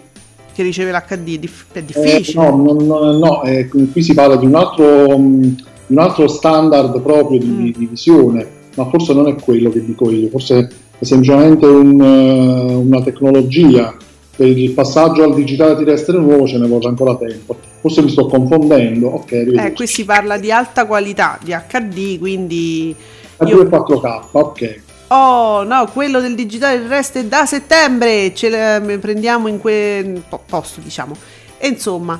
[0.55, 2.45] che riceve l'HD, è dif- è Eh, difficile.
[2.45, 5.57] no, non- non- no, eh, qui si parla di un altro, mh,
[5.89, 7.71] un altro standard proprio di, Mm.
[7.73, 8.47] di visione,
[8.77, 13.95] ma forse non è quello che dico io, forse è semplicemente un, eh, una tecnologia.
[14.35, 17.55] Per il passaggio al digitale terrestre nuovo ce ne vorrà ancora tempo.
[17.83, 19.09] Forse mi sto confondendo.
[19.09, 22.95] Ok, Eh, qui si parla di alta qualità, di HD, quindi...
[23.37, 24.81] A io- 2.4K, ok.
[25.15, 30.81] Oh no, quello del digitale è da settembre, ce le prendiamo in quel po- posto,
[30.81, 31.15] diciamo.
[31.59, 32.19] E insomma,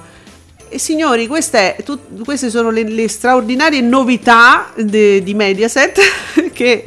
[0.75, 6.01] signori, queste, tut- queste sono le, le straordinarie novità de- di Mediaset,
[6.53, 6.85] che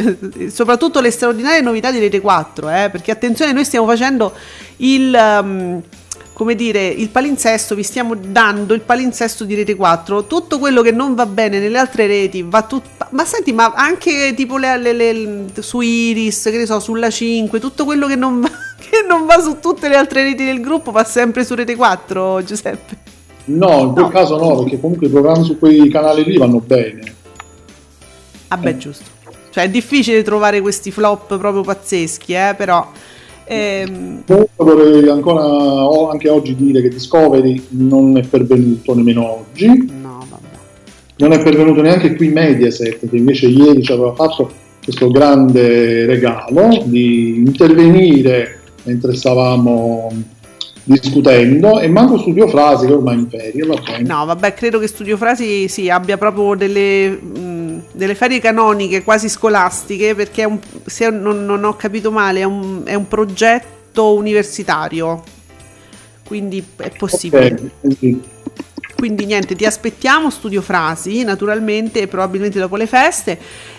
[0.51, 4.32] soprattutto le straordinarie novità di Rete 4, eh, perché attenzione, noi stiamo facendo
[4.78, 5.39] il...
[5.41, 5.82] um,
[6.36, 10.92] come dire, il palinsesto, vi stiamo dando il palinsesto di Rete 4, tutto quello che
[10.92, 12.90] non va bene nelle altre reti va tutto...
[13.12, 17.58] Ma senti, ma anche tipo le, le- le- su Iris, che ne so, sulla 5,
[17.62, 20.92] tutto quello che non va, che non va su tutte le altre reti del gruppo
[20.92, 22.98] va sempre su Rete 4, Giuseppe.
[23.46, 24.10] No, in quel No.
[24.10, 27.14] caso no, perché comunque i programmi su quei canali lì vanno bene.
[28.50, 28.78] Vabbè, Eh.
[28.78, 29.06] giusto.
[29.52, 32.92] Cioè è difficile trovare questi flop proprio pazzeschi, eh, però...
[33.46, 40.26] ehm, Comunque vorrei ancora anche oggi dire che Discovery non è pervenuto nemmeno oggi, no,
[40.30, 40.48] vabbè.
[41.18, 44.52] non è pervenuto neanche qui Mediaset, che invece ieri ci aveva fatto
[44.84, 50.12] questo grande regalo di intervenire mentre stavamo
[50.86, 53.76] discutendo e manco Studio Frasi che ormai ferie, va.
[54.06, 57.39] No, vabbè, credo che Studio Frasi sì, abbia proprio delle, mh,
[57.96, 62.82] delle ferie canoniche quasi scolastiche, perché un- se non, non ho capito male, è un,
[62.86, 65.24] è un progetto universitario.
[66.26, 67.54] Quindi è possibile.
[67.54, 68.24] Ok, quindi
[68.96, 73.38] Quindi niente, ti aspettiamo Studio Frasi, naturalmente, probabilmente dopo le feste.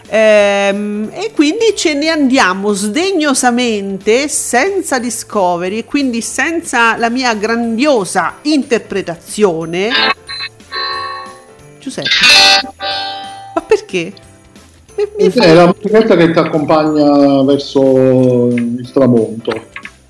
[0.08, 8.36] Ehm, e quindi ce ne andiamo sdegnosamente, senza discovery, e quindi senza la mia grandiosa
[8.42, 9.88] interpretazione.
[11.80, 12.08] Giuseppe,
[13.56, 14.12] ma perché?
[14.96, 19.50] Mi- mi fa- è la musichetta che ti accompagna verso il tramonto.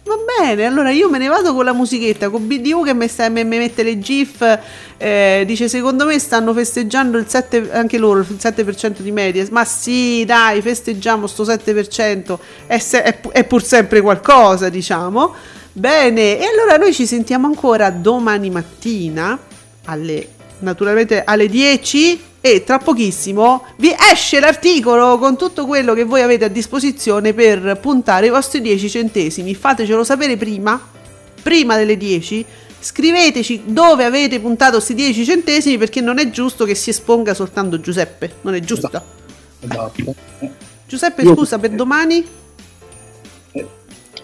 [0.02, 3.28] Va bene, allora io me ne vado con la musichetta, con BDU che mi, sta-
[3.28, 4.58] mi- mette le GIF,
[4.96, 9.64] eh, dice secondo me stanno festeggiando il 7, anche loro il 7% di media, ma
[9.64, 15.34] sì dai festeggiamo sto 7%, è, se- è è pur sempre qualcosa diciamo.
[15.72, 19.38] Bene, e allora noi ci sentiamo ancora domani mattina
[19.86, 20.28] alle
[20.58, 22.20] naturalmente alle 10
[22.54, 27.78] e tra pochissimo vi esce l'articolo con tutto quello che voi avete a disposizione per
[27.80, 29.54] puntare i vostri 10 centesimi.
[29.54, 30.94] Fatecelo sapere prima
[31.46, 32.44] prima delle 10,
[32.80, 37.78] scriveteci dove avete puntato questi 10 centesimi perché non è giusto che si esponga soltanto
[37.78, 38.90] Giuseppe, non è giusto?
[39.60, 40.14] Esatto.
[40.40, 40.50] Eh,
[40.88, 42.26] Giuseppe, Io- scusa, per domani?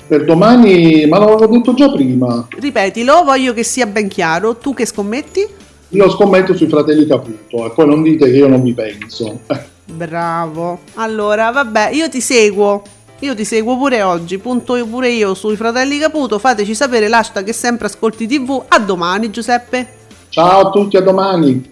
[0.08, 4.56] Per domani, ma l'avevo detto già prima, Ripetilo, voglio che sia ben chiaro.
[4.56, 5.46] Tu che scommetti?
[5.92, 9.40] Io scommetto sui fratelli Caputo e poi non dite che io non vi penso.
[9.46, 10.80] Eh, Bravo.
[10.94, 12.82] Allora, vabbè, io ti seguo.
[13.20, 14.38] Io ti seguo pure oggi.
[14.38, 16.38] Punto io pure io sui fratelli Caputo.
[16.38, 18.64] Fateci sapere l'hashtag che sempre ascolti TV.
[18.68, 20.00] A domani, Giuseppe.
[20.30, 21.70] Ciao a tutti, a domani.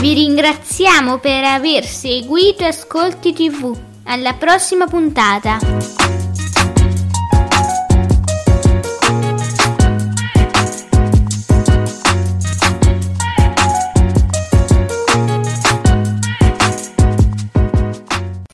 [0.00, 3.74] Vi ringraziamo per aver seguito Ascolti TV.
[4.04, 6.21] Alla prossima puntata.